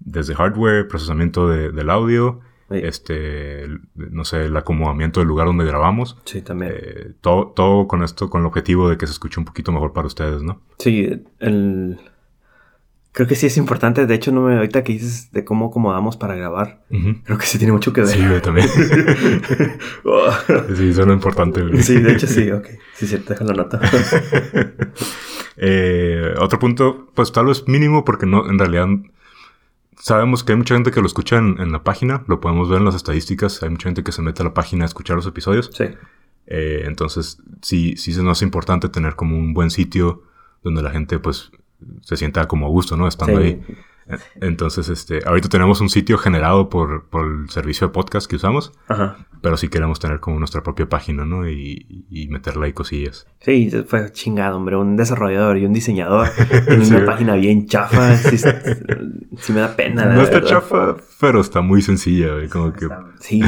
Desde 0.00 0.34
hardware, 0.34 0.88
procesamiento 0.88 1.48
de- 1.48 1.70
del 1.72 1.90
audio, 1.90 2.40
Sí. 2.70 2.80
este, 2.84 3.66
no 3.94 4.24
sé, 4.24 4.44
el 4.44 4.56
acomodamiento 4.56 5.20
del 5.20 5.28
lugar 5.28 5.46
donde 5.48 5.64
grabamos. 5.64 6.16
Sí, 6.24 6.40
también. 6.40 6.72
Eh, 6.74 7.12
todo, 7.20 7.48
todo 7.48 7.88
con 7.88 8.04
esto, 8.04 8.30
con 8.30 8.42
el 8.42 8.46
objetivo 8.46 8.88
de 8.88 8.96
que 8.96 9.06
se 9.06 9.12
escuche 9.12 9.40
un 9.40 9.44
poquito 9.44 9.72
mejor 9.72 9.92
para 9.92 10.06
ustedes, 10.06 10.42
¿no? 10.42 10.60
Sí, 10.78 11.24
el... 11.40 11.98
Creo 13.12 13.26
que 13.26 13.34
sí 13.34 13.46
es 13.46 13.56
importante. 13.56 14.06
De 14.06 14.14
hecho, 14.14 14.30
no 14.30 14.42
me... 14.42 14.54
ahorita 14.54 14.84
que 14.84 14.92
dices 14.92 15.32
de 15.32 15.44
cómo 15.44 15.66
acomodamos 15.66 16.16
para 16.16 16.36
grabar, 16.36 16.84
creo 17.24 17.38
que 17.38 17.46
sí 17.46 17.58
tiene 17.58 17.72
mucho 17.72 17.92
que 17.92 18.02
ver. 18.02 18.10
Sí, 18.10 18.24
güey, 18.24 18.40
también. 18.40 18.68
Sí, 20.76 20.92
suena 20.94 21.12
importante, 21.12 21.60
güey. 21.62 21.82
sí, 21.82 22.00
de 22.00 22.12
hecho 22.12 22.28
sí, 22.28 22.52
ok. 22.52 22.68
Sí, 22.94 23.08
sí, 23.08 23.16
deja 23.26 23.44
la 23.44 23.54
nota. 23.54 23.80
Eh, 25.62 26.32
otro 26.38 26.58
punto, 26.58 27.10
pues 27.14 27.32
tal 27.32 27.44
vez 27.46 27.68
mínimo, 27.68 28.02
porque 28.02 28.24
no, 28.24 28.48
en 28.48 28.58
realidad 28.58 28.86
sabemos 30.00 30.42
que 30.44 30.52
hay 30.52 30.58
mucha 30.58 30.74
gente 30.74 30.90
que 30.90 31.00
lo 31.00 31.06
escucha 31.06 31.36
en, 31.38 31.60
en 31.60 31.72
la 31.72 31.82
página, 31.84 32.24
lo 32.26 32.40
podemos 32.40 32.68
ver 32.68 32.78
en 32.78 32.84
las 32.86 32.94
estadísticas, 32.94 33.62
hay 33.62 33.70
mucha 33.70 33.88
gente 33.88 34.02
que 34.02 34.12
se 34.12 34.22
mete 34.22 34.42
a 34.42 34.46
la 34.46 34.54
página 34.54 34.84
a 34.84 34.86
escuchar 34.86 35.16
los 35.16 35.26
episodios. 35.26 35.70
sí, 35.72 35.84
Eh, 36.46 36.82
entonces, 36.86 37.38
sí, 37.62 37.96
sí 37.96 38.12
se 38.12 38.22
nos 38.22 38.38
hace 38.38 38.44
importante 38.44 38.88
tener 38.88 39.14
como 39.14 39.36
un 39.36 39.54
buen 39.54 39.70
sitio 39.70 40.24
donde 40.64 40.82
la 40.82 40.90
gente, 40.90 41.18
pues, 41.20 41.52
se 42.02 42.16
sienta 42.16 42.46
como 42.48 42.66
a 42.66 42.68
gusto, 42.70 42.96
¿no? 42.96 43.06
Estando 43.06 43.38
Sí. 43.40 43.46
ahí. 43.46 43.62
Entonces, 44.40 44.88
este, 44.88 45.20
ahorita 45.26 45.48
tenemos 45.48 45.80
un 45.80 45.88
sitio 45.88 46.18
generado 46.18 46.68
por, 46.68 47.04
por 47.08 47.26
el 47.26 47.50
servicio 47.50 47.86
de 47.88 47.92
podcast 47.92 48.28
que 48.28 48.36
usamos, 48.36 48.72
ajá. 48.88 49.18
pero 49.40 49.56
sí 49.56 49.68
queremos 49.68 50.00
tener 50.00 50.18
como 50.20 50.38
nuestra 50.38 50.62
propia 50.62 50.88
página, 50.88 51.24
¿no? 51.24 51.48
Y, 51.48 52.04
y 52.10 52.28
meterle 52.28 52.66
ahí 52.66 52.72
cosillas. 52.72 53.26
Sí, 53.40 53.70
fue 53.86 54.10
chingado, 54.12 54.56
hombre. 54.56 54.76
Un 54.76 54.96
desarrollador 54.96 55.58
y 55.58 55.64
un 55.66 55.72
diseñador 55.72 56.28
en 56.66 56.84
Sí, 56.84 56.94
una 56.94 57.04
página 57.06 57.34
bien 57.36 57.66
chafa. 57.66 58.16
Sí, 58.16 58.36
sí 58.38 59.52
me 59.52 59.60
da 59.60 59.76
pena. 59.76 60.06
la 60.06 60.14
No 60.14 60.22
está 60.22 60.34
verdad. 60.40 60.48
chafa, 60.50 60.96
pero 61.20 61.40
está 61.40 61.60
muy 61.60 61.80
sencilla, 61.82 62.32
güey, 62.34 62.48
como 62.48 62.72
que... 62.72 62.86
Está- 62.86 63.06
Sí, 63.20 63.42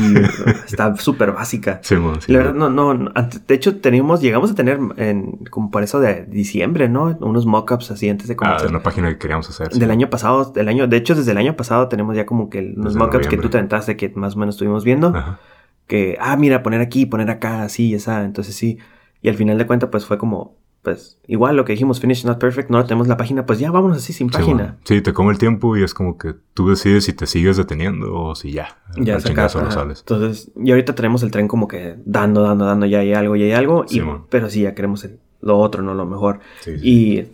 está 0.67 0.95
súper 0.97 1.33
básica. 1.33 1.81
Sí, 1.83 1.97
mo, 1.97 2.21
sí, 2.21 2.31
la 2.31 2.41
verdad, 2.41 2.55
no, 2.55 2.69
no, 2.69 3.11
de 3.49 3.55
hecho, 3.55 3.81
tenemos, 3.81 4.21
llegamos 4.21 4.51
a 4.51 4.55
tener 4.55 4.79
en, 4.99 5.39
como 5.51 5.71
por 5.71 5.83
eso 5.83 5.99
de 5.99 6.27
diciembre, 6.27 6.91
¿no? 6.91 7.17
Unos 7.21 7.47
mockups 7.47 7.91
así 7.91 8.07
antes 8.11 8.29
de 8.29 8.35
Ah, 8.35 8.37
comenzar. 8.37 8.63
de 8.65 8.69
una 8.69 8.83
página 8.83 9.09
que 9.09 9.17
queríamos 9.17 9.49
hacer. 9.49 9.71
Del 9.71 9.91
año 9.91 10.11
pasado, 10.11 10.42
del 10.51 10.69
año, 10.69 10.87
de 10.87 10.97
hecho, 10.97 11.15
desde 11.15 11.33
el 11.33 11.39
año 11.39 11.57
pasado 11.57 11.89
tenemos 11.89 12.17
ya 12.17 12.27
como 12.27 12.51
que 12.51 12.75
unos 12.77 12.97
mockups 12.97 13.29
que 13.29 13.37
tú 13.37 13.49
te 13.49 13.59
aventaste 13.59 13.97
que 13.97 14.09
más 14.11 14.37
o 14.37 14.39
menos 14.39 14.55
estuvimos 14.57 14.85
viendo. 14.85 15.09
Ajá. 15.09 15.39
Que, 15.87 16.17
ah, 16.21 16.37
mira, 16.37 16.63
poner 16.63 16.81
aquí, 16.81 17.07
poner 17.07 17.31
acá, 17.31 17.63
así, 17.65 17.89
y 17.89 17.95
esa. 17.95 18.25
Entonces 18.25 18.55
sí. 18.55 18.79
Y 19.21 19.29
al 19.29 19.35
final 19.37 19.59
de 19.59 19.67
cuentas, 19.67 19.91
pues 19.91 20.07
fue 20.07 20.17
como, 20.19 20.57
pues, 20.83 21.19
igual 21.27 21.55
lo 21.57 21.65
que 21.65 21.73
dijimos, 21.75 22.01
finish 22.01 22.25
not 22.25 22.39
perfect, 22.41 22.71
no 22.71 22.83
tenemos 22.85 23.07
la 23.09 23.17
página, 23.17 23.47
pues 23.47 23.59
ya 23.59 23.71
vámonos 23.71 23.99
así 23.99 24.13
sin 24.13 24.29
Sí, 24.29 24.33
página. 24.39 24.65
mo. 24.65 24.79
Sí, 24.85 25.01
te 25.01 25.13
come 25.13 25.31
el 25.33 25.39
tiempo 25.39 25.77
y 25.77 25.83
es 25.85 25.93
como 25.95 26.19
que 26.19 26.35
tú 26.55 26.69
decides 26.71 27.05
si 27.05 27.13
te 27.13 27.27
sigues 27.27 27.57
deteniendo 27.57 28.13
o 28.15 28.35
si 28.35 28.53
ya. 28.53 28.79
Ya 28.97 29.21
se 29.21 29.33
ajá. 29.33 29.49
sales. 29.49 30.01
Entonces, 30.01 30.51
y 30.57 30.71
ahorita 30.71 30.95
tenemos 30.95 31.23
el 31.23 31.31
tren 31.31 31.47
como 31.47 31.69
que 31.69 31.97
dando, 32.05 32.43
dando, 32.43 32.65
dando, 32.65 32.87
ya 32.87 33.01
hay 33.01 33.13
algo, 33.13 33.37
ya 33.37 33.45
hay 33.45 33.53
algo. 33.53 33.85
y- 33.89 33.95
Simón. 33.95 34.27
pero 34.31 34.49
sí, 34.51 34.63
ya 34.63 34.75
queremos 34.75 35.05
el- 35.05 35.19
lo 35.41 35.59
otro, 35.59 35.83
no 35.83 35.95
lo 35.95 36.07
mejor. 36.07 36.41
Sí, 36.61 36.79
sí. 36.79 36.89
Y 36.89 37.29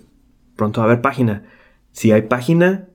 pronto 0.57 0.81
va 0.81 0.87
a 0.87 0.91
haber 0.91 1.01
página. 1.03 1.45
Si 1.93 2.11
hay 2.13 2.23
página, 2.23 2.87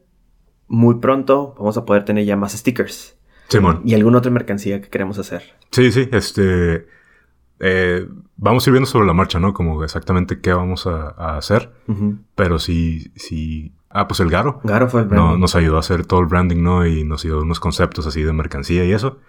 muy 0.73 0.95
pronto 0.95 1.53
vamos 1.57 1.77
a 1.77 1.85
poder 1.85 2.03
tener 2.03 2.25
ya 2.25 2.35
más 2.35 2.53
stickers. 2.53 3.15
Simón. 3.47 3.81
Y 3.85 3.93
alguna 3.93 4.17
otra 4.17 4.31
mercancía 4.31 4.81
que 4.81 4.89
queremos 4.89 5.19
hacer. 5.19 5.43
Sí, 5.71 5.91
sí, 5.91 6.09
este... 6.11 6.87
eh, 7.59 8.07
vamos 8.37 8.65
a 8.65 8.69
ir 8.69 8.71
viendo 8.71 8.89
sobre 8.89 9.05
la 9.05 9.13
marcha, 9.13 9.39
¿no? 9.39 9.53
Como 9.53 9.83
exactamente 9.83 10.41
qué 10.41 10.51
vamos 10.53 10.87
a, 10.87 11.09
a 11.17 11.37
hacer. 11.37 11.71
Pero 12.35 12.57
sí, 12.57 13.11
sí... 13.15 13.73
Ah, 13.89 14.07
pues 14.07 14.19
el 14.21 14.29
Garo. 14.31 14.59
Garo 14.63 14.87
fue 14.89 15.01
el 15.01 15.07
No, 15.09 15.13
branding. 15.15 15.39
nos 15.41 15.55
ayudó 15.55 15.77
a 15.77 15.81
hacer 15.81 16.05
todo 16.07 16.19
el 16.21 16.25
branding, 16.25 16.63
¿no? 16.63 16.87
Y 16.87 17.03
nos 17.03 17.21
dio 17.21 17.41
unos 17.41 17.59
conceptos 17.59 18.07
así 18.07 18.23
de 18.23 18.33
mercancía 18.33 18.83
y 18.85 18.91
eso. 18.91 19.19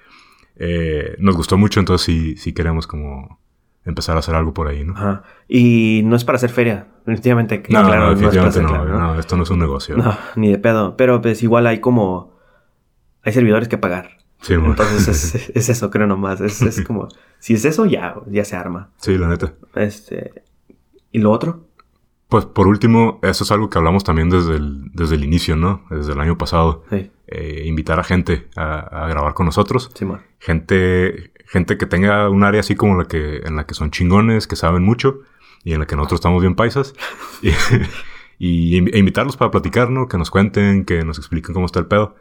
Eh, 0.56 1.16
nos 1.18 1.36
gustó 1.36 1.58
mucho, 1.58 1.80
entonces 1.80 2.06
sí, 2.06 2.36
sí 2.38 2.54
queremos 2.54 2.86
como 2.86 3.40
empezar 3.84 4.16
a 4.16 4.20
hacer 4.20 4.34
algo 4.34 4.54
por 4.54 4.68
ahí, 4.68 4.84
¿no? 4.84 4.94
Ajá. 4.94 5.22
Y 5.48 6.02
no 6.04 6.16
es 6.16 6.24
para 6.24 6.36
hacer 6.36 6.50
feria. 6.50 6.86
Definitivamente. 7.06 7.62
No, 7.68 7.82
no, 7.82 7.88
claro, 7.88 8.04
no, 8.06 8.12
es 8.12 8.18
para 8.18 8.30
definitivamente 8.30 8.58
hacer 8.58 8.62
no, 8.62 8.84
claro, 8.84 8.98
no, 9.14 9.20
esto 9.20 9.36
no 9.36 9.42
es 9.42 9.50
un 9.50 9.58
negocio. 9.58 9.96
No, 9.96 10.16
ni 10.36 10.50
de 10.50 10.58
pedo. 10.58 10.96
Pero 10.96 11.20
pues 11.20 11.42
igual 11.42 11.66
hay 11.66 11.80
como... 11.80 12.34
Hay 13.22 13.32
servidores 13.32 13.68
que 13.68 13.78
pagar. 13.78 14.18
Sí, 14.40 14.56
mo. 14.56 14.68
Entonces 14.70 15.08
es, 15.34 15.50
es 15.54 15.68
eso, 15.68 15.90
creo 15.90 16.06
nomás. 16.06 16.40
Es, 16.40 16.62
es 16.62 16.82
como... 16.84 17.08
Si 17.38 17.54
es 17.54 17.64
eso, 17.64 17.84
ya, 17.86 18.14
ya 18.26 18.44
se 18.44 18.56
arma. 18.56 18.90
Sí, 18.96 19.18
la 19.18 19.28
neta. 19.28 19.52
Este... 19.74 20.42
¿Y 21.12 21.18
lo 21.18 21.30
otro? 21.30 21.68
Pues 22.28 22.46
por 22.46 22.66
último, 22.66 23.20
eso 23.22 23.44
es 23.44 23.52
algo 23.52 23.70
que 23.70 23.78
hablamos 23.78 24.02
también 24.02 24.28
desde 24.30 24.56
el, 24.56 24.90
desde 24.92 25.14
el 25.14 25.24
inicio, 25.24 25.56
¿no? 25.56 25.84
Desde 25.90 26.12
el 26.14 26.20
año 26.20 26.36
pasado. 26.38 26.82
Sí, 26.90 27.10
Eh, 27.26 27.62
invitar 27.66 28.00
a 28.00 28.04
gente 28.04 28.48
a, 28.56 29.04
a 29.04 29.08
grabar 29.08 29.34
con 29.34 29.46
nosotros. 29.46 29.90
Simón. 29.94 30.22
Gente, 30.40 31.32
gente 31.46 31.78
que 31.78 31.86
tenga 31.86 32.28
un 32.28 32.44
área 32.44 32.60
así 32.60 32.74
como 32.74 32.96
la 32.96 33.04
que, 33.04 33.42
en 33.44 33.56
la 33.56 33.66
que 33.66 33.74
son 33.74 33.90
chingones, 33.90 34.46
que 34.46 34.56
saben 34.56 34.82
mucho 34.82 35.20
y 35.64 35.72
en 35.72 35.80
la 35.80 35.86
que 35.86 35.96
nosotros 35.96 36.18
estamos 36.18 36.42
bien 36.42 36.54
paisas. 36.54 36.94
y, 37.42 37.50
y 38.38 38.76
e 38.76 38.98
invitarlos 38.98 39.36
para 39.36 39.50
platicar, 39.50 39.90
¿no? 39.90 40.08
Que 40.08 40.18
nos 40.18 40.30
cuenten, 40.30 40.84
que 40.84 41.04
nos 41.04 41.18
expliquen 41.18 41.54
cómo 41.54 41.66
está 41.66 41.80
el 41.80 41.86
pedo. 41.86 42.16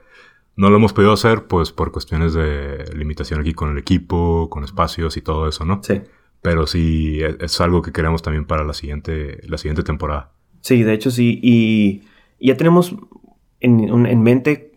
No 0.56 0.70
lo 0.70 0.78
hemos 0.78 0.94
podido 0.94 1.14
hacer, 1.14 1.46
pues, 1.46 1.72
por 1.72 1.92
cuestiones 1.92 2.34
de 2.34 2.86
limitación 2.96 3.40
aquí 3.40 3.54
con 3.54 3.72
el 3.72 3.78
equipo, 3.78 4.50
con 4.50 4.64
espacios 4.64 5.18
y 5.18 5.22
todo 5.22 5.48
eso, 5.48 5.66
¿no? 5.66 5.82
Sí. 5.84 6.02
Pero 6.42 6.68
sí, 6.68 7.22
es, 7.22 7.38
es 7.40 7.62
algo 7.62 7.82
que 7.82 7.92
queremos 7.92 8.22
también 8.22 8.46
para 8.46 8.64
la 8.64 8.74
siguiente, 8.74 9.40
la 9.48 9.58
siguiente 9.58 9.84
temporada. 9.84 10.32
Sí, 10.62 10.84
de 10.84 10.94
hecho 10.94 11.12
sí. 11.12 11.40
Y 11.42 12.04
ya 12.40 12.56
tenemos 12.56 12.96
en, 13.60 14.06
en 14.06 14.22
mente 14.22 14.74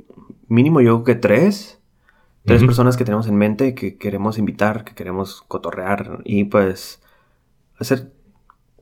mínimo 0.49 0.81
yo 0.81 1.03
creo 1.03 1.17
que 1.17 1.21
tres. 1.21 1.81
Tres 2.47 2.65
personas 2.65 2.97
que 2.97 3.05
tenemos 3.05 3.27
en 3.27 3.37
mente 3.37 3.75
que 3.75 3.97
queremos 3.99 4.39
invitar, 4.39 4.85
que 4.85 4.95
queremos 4.95 5.43
cotorrear 5.49 6.21
y 6.25 6.45
pues 6.45 7.03
hacer 7.79 8.13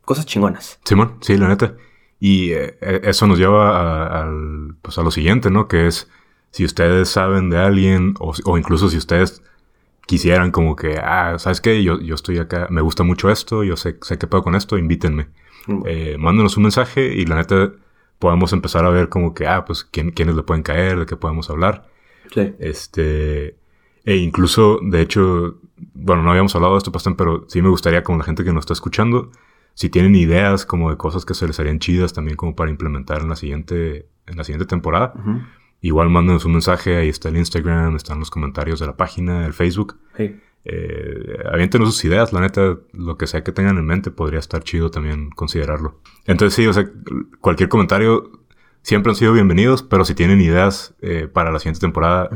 cosas 0.05 0.27
chingonas. 0.27 0.79
Simón, 0.85 1.17
sí, 1.21 1.37
la 1.37 1.49
neta. 1.49 1.75
Y 2.21 2.53
eh, 2.53 2.77
eh, 2.81 3.01
eso 3.05 3.27
nos 3.27 3.39
lleva 3.39 4.21
a, 4.21 4.31
pues 4.83 4.99
a 4.99 5.03
lo 5.03 5.11
siguiente, 5.11 5.51
¿no? 5.51 5.67
Que 5.67 5.87
es 5.87 6.11
si 6.51 6.65
ustedes 6.65 7.09
saben 7.09 7.51
de 7.51 7.59
alguien 7.59 8.15
o, 8.21 8.33
o 8.45 8.59
incluso 8.59 8.89
si 8.89 8.97
ustedes 8.97 9.43
quisieran 10.07 10.51
como 10.51 10.77
que, 10.77 10.99
ah, 11.03 11.39
¿sabes 11.39 11.61
qué? 11.61 11.83
Yo, 11.83 12.01
yo 12.01 12.15
estoy 12.15 12.39
acá, 12.39 12.69
me 12.71 12.81
gusta 12.81 13.03
mucho 13.03 13.31
esto, 13.31 13.65
yo 13.65 13.77
sé, 13.77 13.97
sé 14.03 14.19
qué 14.19 14.27
puedo 14.27 14.45
con 14.45 14.55
esto, 14.55 14.79
invítenme. 14.79 15.29
Mm. 15.67 15.83
Eh, 15.87 16.17
mándenos 16.19 16.57
un 16.57 16.65
mensaje 16.65 17.15
y 17.15 17.25
la 17.25 17.37
neta 17.37 17.73
podemos 18.19 18.53
empezar 18.53 18.85
a 18.85 18.91
ver 18.91 19.09
como 19.09 19.35
que, 19.35 19.47
ah, 19.47 19.65
pues 19.65 19.85
quién, 19.85 20.11
quiénes 20.11 20.37
le 20.37 20.43
pueden 20.43 20.63
caer, 20.63 20.99
de 20.99 21.07
qué 21.07 21.17
podemos 21.17 21.51
hablar. 21.51 21.89
Sí. 22.33 22.55
Este, 22.59 23.57
e 24.05 24.17
incluso, 24.17 24.81
de 24.83 25.01
hecho, 25.01 25.59
bueno, 25.95 26.23
no 26.23 26.31
habíamos 26.31 26.55
hablado 26.55 26.75
de 26.75 26.79
esto, 26.79 26.93
Pastán, 26.93 27.17
pero 27.17 27.45
sí 27.49 27.63
me 27.63 27.69
gustaría 27.69 28.03
con 28.03 28.19
la 28.19 28.25
gente 28.25 28.45
que 28.45 28.53
nos 28.53 28.63
está 28.63 28.75
escuchando, 28.75 29.31
si 29.75 29.89
tienen 29.89 30.15
ideas 30.15 30.67
como 30.67 30.91
de 30.91 30.97
cosas 30.97 31.25
que 31.25 31.35
se 31.35 31.47
les 31.47 31.59
harían 31.59 31.79
chidas 31.79 32.13
también 32.13 32.37
como 32.37 32.55
para 32.55 32.71
implementar 32.71 33.23
en 33.23 33.29
la 33.29 33.37
siguiente, 33.37 34.09
en 34.27 34.37
la 34.37 34.45
siguiente 34.45 34.67
temporada, 34.67 35.15
igual 35.81 36.11
mándenos 36.11 36.45
un 36.45 36.53
mensaje, 36.53 36.97
ahí 36.97 37.09
está 37.09 37.29
el 37.29 37.37
Instagram, 37.37 37.97
están 37.97 38.21
los 38.21 38.31
comentarios 38.31 38.79
de 38.81 38.87
la 38.87 38.97
página, 38.97 39.45
el 39.47 39.53
Facebook. 39.53 39.97
Sí. 40.17 40.37
Eh, 40.67 41.39
aviéntenos 41.53 41.93
sus 41.93 42.05
ideas, 42.07 42.33
la 42.33 42.41
neta, 42.41 42.79
lo 42.93 43.19
que 43.19 43.27
sea 43.27 43.45
que 43.45 43.53
tengan 43.53 43.77
en 43.77 43.85
mente 43.85 44.11
podría 44.11 44.39
estar 44.39 44.63
chido 44.63 44.91
también 44.91 45.31
considerarlo. 45.31 46.01
Entonces 46.25 46.55
sí, 46.55 46.67
o 46.67 46.73
sea, 46.73 46.91
cualquier 47.41 47.69
comentario 47.69 48.31
siempre 48.85 49.11
han 49.11 49.17
sido 49.17 49.33
bienvenidos, 49.33 49.83
pero 49.83 50.05
si 50.05 50.15
tienen 50.15 50.41
ideas 50.41 50.95
eh, 51.01 51.27
para 51.27 51.51
la 51.51 51.59
siguiente 51.59 51.81
temporada, 51.81 52.29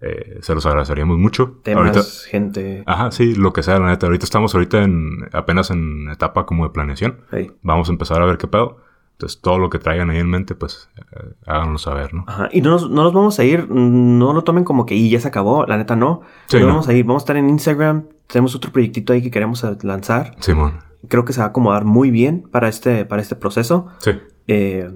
eh, 0.00 0.38
se 0.42 0.54
los 0.54 0.66
agradeceríamos 0.66 1.16
mucho. 1.16 1.60
Temas, 1.62 1.96
Ahorita, 1.96 2.02
gente. 2.28 2.82
ajá, 2.86 3.12
sí, 3.12 3.34
lo 3.34 3.52
que 3.52 3.62
sea, 3.62 3.78
la 3.78 3.86
neta. 3.86 4.06
Ahorita 4.06 4.24
estamos 4.24 4.52
ahorita 4.54 4.82
en 4.82 5.28
apenas 5.32 5.70
en 5.70 6.10
etapa 6.10 6.44
como 6.44 6.64
de 6.64 6.70
planeación. 6.70 7.20
Sí. 7.32 7.52
Vamos 7.62 7.88
a 7.88 7.92
empezar 7.92 8.20
a 8.20 8.26
ver 8.26 8.36
qué 8.36 8.48
pedo. 8.48 8.78
Entonces, 9.12 9.40
todo 9.40 9.58
lo 9.58 9.70
que 9.70 9.78
traigan 9.78 10.10
ahí 10.10 10.18
en 10.18 10.28
mente, 10.28 10.56
pues, 10.56 10.90
eh, 10.96 11.34
háganoslo 11.46 11.78
saber, 11.78 12.12
¿no? 12.12 12.24
Ajá. 12.26 12.48
Y 12.50 12.60
no 12.60 12.70
nos, 12.70 12.90
no 12.90 13.04
nos 13.04 13.12
vamos 13.12 13.38
a 13.38 13.44
ir, 13.44 13.70
no 13.70 14.32
lo 14.32 14.42
tomen 14.42 14.64
como 14.64 14.84
que 14.84 14.96
y 14.96 15.08
ya 15.08 15.20
se 15.20 15.28
acabó, 15.28 15.64
la 15.66 15.76
neta 15.76 15.94
no. 15.94 16.22
Sí, 16.46 16.56
no 16.56 16.62
no. 16.62 16.68
vamos 16.68 16.88
a 16.88 16.94
ir, 16.94 17.04
vamos 17.04 17.22
a 17.22 17.24
estar 17.24 17.36
en 17.36 17.48
Instagram, 17.48 18.06
tenemos 18.26 18.56
otro 18.56 18.72
proyectito 18.72 19.12
ahí 19.12 19.22
que 19.22 19.30
queremos 19.30 19.64
lanzar. 19.84 20.34
Simón. 20.40 20.80
Creo 21.06 21.24
que 21.24 21.32
se 21.32 21.40
va 21.40 21.46
a 21.46 21.48
acomodar 21.50 21.84
muy 21.84 22.10
bien 22.10 22.42
para 22.50 22.68
este, 22.68 23.04
para 23.04 23.22
este 23.22 23.36
proceso. 23.36 23.86
Sí. 24.00 24.12
Eh, 24.48 24.90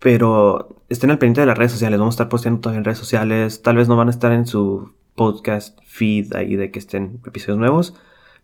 pero 0.00 0.76
estén 0.88 1.10
al 1.10 1.18
pendiente 1.18 1.42
de 1.42 1.46
las 1.46 1.56
redes 1.58 1.72
sociales, 1.72 1.98
vamos 1.98 2.14
a 2.14 2.16
estar 2.16 2.28
posteando 2.28 2.60
todavía 2.60 2.78
en 2.78 2.84
redes 2.84 2.98
sociales. 2.98 3.62
Tal 3.62 3.76
vez 3.76 3.86
no 3.88 3.96
van 3.96 4.08
a 4.08 4.10
estar 4.10 4.32
en 4.32 4.46
su 4.46 4.92
podcast 5.14 5.78
feed 5.84 6.34
ahí 6.34 6.56
de 6.56 6.70
que 6.70 6.78
estén 6.78 7.20
episodios 7.26 7.58
nuevos, 7.58 7.94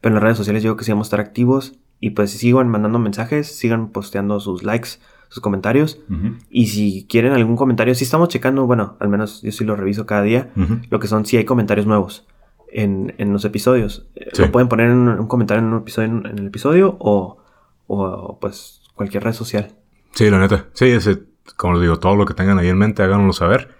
pero 0.00 0.10
en 0.10 0.14
las 0.16 0.22
redes 0.22 0.36
sociales 0.38 0.62
yo 0.62 0.68
creo 0.70 0.76
que 0.76 0.84
sí 0.84 0.92
vamos 0.92 1.06
a 1.06 1.08
estar 1.08 1.20
activos. 1.20 1.78
Y 1.98 2.10
pues 2.10 2.30
sigan 2.30 2.68
mandando 2.68 2.98
mensajes, 2.98 3.46
sigan 3.56 3.88
posteando 3.88 4.38
sus 4.38 4.62
likes, 4.62 4.90
sus 5.28 5.40
comentarios. 5.42 5.98
Y 6.50 6.66
si 6.66 7.06
quieren 7.08 7.32
algún 7.32 7.56
comentario, 7.56 7.94
si 7.94 8.04
estamos 8.04 8.28
checando, 8.28 8.66
bueno, 8.66 8.96
al 9.00 9.08
menos 9.08 9.40
yo 9.40 9.50
sí 9.50 9.64
lo 9.64 9.76
reviso 9.76 10.04
cada 10.04 10.20
día, 10.22 10.50
lo 10.90 11.00
que 11.00 11.08
son 11.08 11.24
si 11.24 11.38
hay 11.38 11.46
comentarios 11.46 11.86
nuevos 11.86 12.26
en, 12.70 13.14
en 13.16 13.32
los 13.32 13.46
episodios. 13.46 14.06
Eh, 14.14 14.28
Sí. 14.34 14.42
Lo 14.42 14.52
pueden 14.52 14.68
poner 14.68 14.90
en 14.90 14.98
un, 14.98 15.08
un 15.20 15.26
comentario 15.26 15.62
en 15.64 15.72
un 15.72 15.78
episodio 15.78 16.08
en, 16.10 16.26
en 16.26 16.38
el 16.38 16.46
episodio 16.48 16.96
o, 17.00 17.38
o, 17.86 18.38
pues 18.40 18.82
cualquier 18.94 19.24
red 19.24 19.32
social. 19.32 19.72
Sí, 20.12 20.28
la 20.28 20.38
neta. 20.38 20.66
Sí, 20.74 20.84
ese, 20.86 21.22
como 21.56 21.74
les 21.74 21.82
digo, 21.82 21.98
todo 21.98 22.16
lo 22.16 22.24
que 22.26 22.34
tengan 22.34 22.58
ahí 22.58 22.68
en 22.68 22.78
mente, 22.78 23.02
háganoslo 23.02 23.32
saber. 23.32 23.74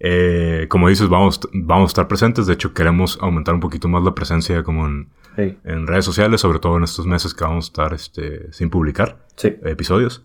Eh, 0.00 0.66
como 0.68 0.88
dices, 0.88 1.08
vamos, 1.08 1.40
vamos 1.52 1.88
a 1.88 1.92
estar 1.92 2.08
presentes. 2.08 2.46
De 2.46 2.54
hecho, 2.54 2.74
queremos 2.74 3.18
aumentar 3.20 3.54
un 3.54 3.60
poquito 3.60 3.88
más 3.88 4.02
la 4.02 4.14
presencia 4.14 4.62
como 4.64 4.86
en, 4.86 5.08
Sí. 5.36 5.56
en 5.64 5.86
redes 5.86 6.04
sociales, 6.04 6.40
sobre 6.40 6.58
todo 6.58 6.76
en 6.76 6.84
estos 6.84 7.06
meses 7.06 7.32
que 7.34 7.44
vamos 7.44 7.66
a 7.66 7.68
estar 7.68 7.94
este, 7.94 8.52
sin 8.52 8.68
publicar 8.68 9.24
Sí. 9.36 9.54
episodios. 9.64 10.24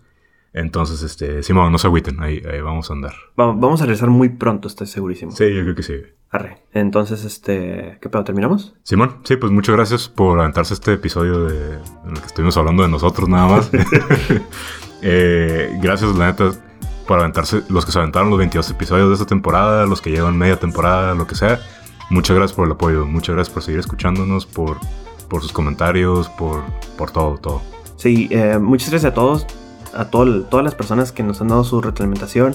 Entonces, 0.52 1.02
este, 1.02 1.42
Simón, 1.42 1.70
no 1.70 1.78
se 1.78 1.86
agüiten, 1.86 2.20
ahí, 2.22 2.42
ahí 2.50 2.60
vamos 2.60 2.90
a 2.90 2.94
andar. 2.94 3.12
Va- 3.38 3.52
vamos 3.52 3.80
a 3.80 3.84
regresar 3.84 4.08
muy 4.10 4.30
pronto, 4.30 4.66
estoy 4.66 4.86
segurísimo. 4.86 5.30
Sí, 5.30 5.54
yo 5.54 5.62
creo 5.62 5.74
que 5.74 5.82
sí. 5.82 5.94
Arre. 6.30 6.58
Entonces, 6.72 7.24
este, 7.24 7.98
¿qué 8.02 8.08
pedo? 8.08 8.24
¿Terminamos? 8.24 8.74
Simón, 8.82 9.18
sí, 9.24 9.36
pues 9.36 9.52
muchas 9.52 9.76
gracias 9.76 10.08
por 10.08 10.40
aventarse 10.40 10.74
este 10.74 10.94
episodio 10.94 11.44
de, 11.44 11.74
en 11.74 12.10
el 12.10 12.20
que 12.20 12.26
estuvimos 12.26 12.56
hablando 12.56 12.82
de 12.82 12.88
nosotros 12.88 13.28
nada 13.28 13.46
más. 13.46 13.70
Eh, 15.02 15.78
gracias, 15.80 16.14
la 16.16 16.26
neta, 16.26 16.50
por 17.08 17.18
aventarse, 17.18 17.62
los 17.70 17.84
que 17.86 17.90
se 17.92 17.98
aventaron 17.98 18.28
los 18.30 18.38
22 18.38 18.70
episodios 18.70 19.08
de 19.08 19.14
esta 19.14 19.26
temporada, 19.26 19.86
los 19.86 20.00
que 20.02 20.10
llevan 20.10 20.36
media 20.38 20.60
temporada, 20.60 21.14
lo 21.14 21.26
que 21.26 21.34
sea. 21.34 21.58
Muchas 22.10 22.36
gracias 22.36 22.54
por 22.54 22.66
el 22.66 22.72
apoyo, 22.72 23.06
muchas 23.06 23.34
gracias 23.34 23.52
por 23.52 23.62
seguir 23.62 23.80
escuchándonos, 23.80 24.44
por, 24.46 24.76
por 25.28 25.42
sus 25.42 25.52
comentarios, 25.52 26.28
por, 26.28 26.62
por 26.96 27.10
todo, 27.10 27.38
todo. 27.38 27.62
Sí, 27.96 28.28
eh, 28.30 28.58
muchas 28.60 28.90
gracias 28.90 29.10
a 29.12 29.14
todos, 29.14 29.46
a 29.94 30.04
todo 30.04 30.42
todas 30.42 30.64
las 30.64 30.74
personas 30.74 31.10
que 31.10 31.22
nos 31.22 31.40
han 31.40 31.48
dado 31.48 31.64
su 31.64 31.80
retroalimentación, 31.80 32.54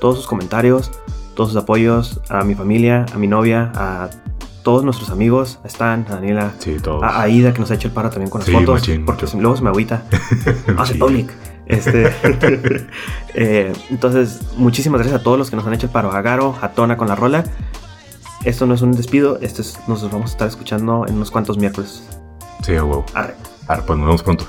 todos 0.00 0.16
sus 0.16 0.26
comentarios, 0.26 0.90
todos 1.34 1.50
sus 1.52 1.62
apoyos, 1.62 2.20
a 2.30 2.42
mi 2.42 2.54
familia, 2.54 3.06
a 3.14 3.18
mi 3.18 3.26
novia, 3.26 3.70
a 3.74 4.10
todos 4.62 4.84
nuestros 4.84 5.10
amigos, 5.10 5.58
a 5.64 5.66
Stan, 5.68 6.04
a 6.08 6.14
Daniela, 6.16 6.52
Sí, 6.58 6.76
todo. 6.82 7.02
a 7.04 7.22
Aida 7.22 7.52
que 7.54 7.60
nos 7.60 7.70
ha 7.70 7.74
hecho 7.74 7.88
el 7.88 7.94
paro 7.94 8.10
también 8.10 8.30
con 8.30 8.40
las 8.40 8.46
Sí, 8.46 8.52
fotos, 8.52 8.80
machín, 8.80 9.04
porque 9.06 9.26
mucho. 9.26 9.40
luego 9.40 9.56
se 9.56 9.62
me 9.62 9.68
agüita. 9.70 10.02
Hace 10.78 10.94
public. 10.96 11.30
Este, 11.70 12.12
eh, 13.34 13.72
entonces, 13.90 14.40
muchísimas 14.56 15.00
gracias 15.00 15.20
a 15.20 15.22
todos 15.22 15.38
los 15.38 15.50
que 15.50 15.56
nos 15.56 15.66
han 15.66 15.74
hecho 15.74 15.86
el 15.86 15.92
paro, 15.92 16.12
a 16.12 16.20
Garo, 16.20 16.56
a 16.60 16.70
Tona 16.70 16.96
con 16.96 17.08
la 17.08 17.14
rola. 17.14 17.44
Esto 18.44 18.66
no 18.66 18.74
es 18.74 18.82
un 18.82 18.92
despido, 18.92 19.38
esto 19.40 19.62
es, 19.62 19.78
nos 19.86 20.02
vamos 20.10 20.30
a 20.30 20.32
estar 20.32 20.48
escuchando 20.48 21.06
en 21.06 21.14
unos 21.14 21.30
cuantos 21.30 21.58
miércoles. 21.58 22.02
Sí, 22.62 22.74
a 22.74 22.84
huevo. 22.84 23.04
Arre. 23.14 23.34
Ah, 23.68 23.82
pues 23.86 23.98
nos 23.98 24.06
vemos 24.06 24.22
pronto. 24.22 24.46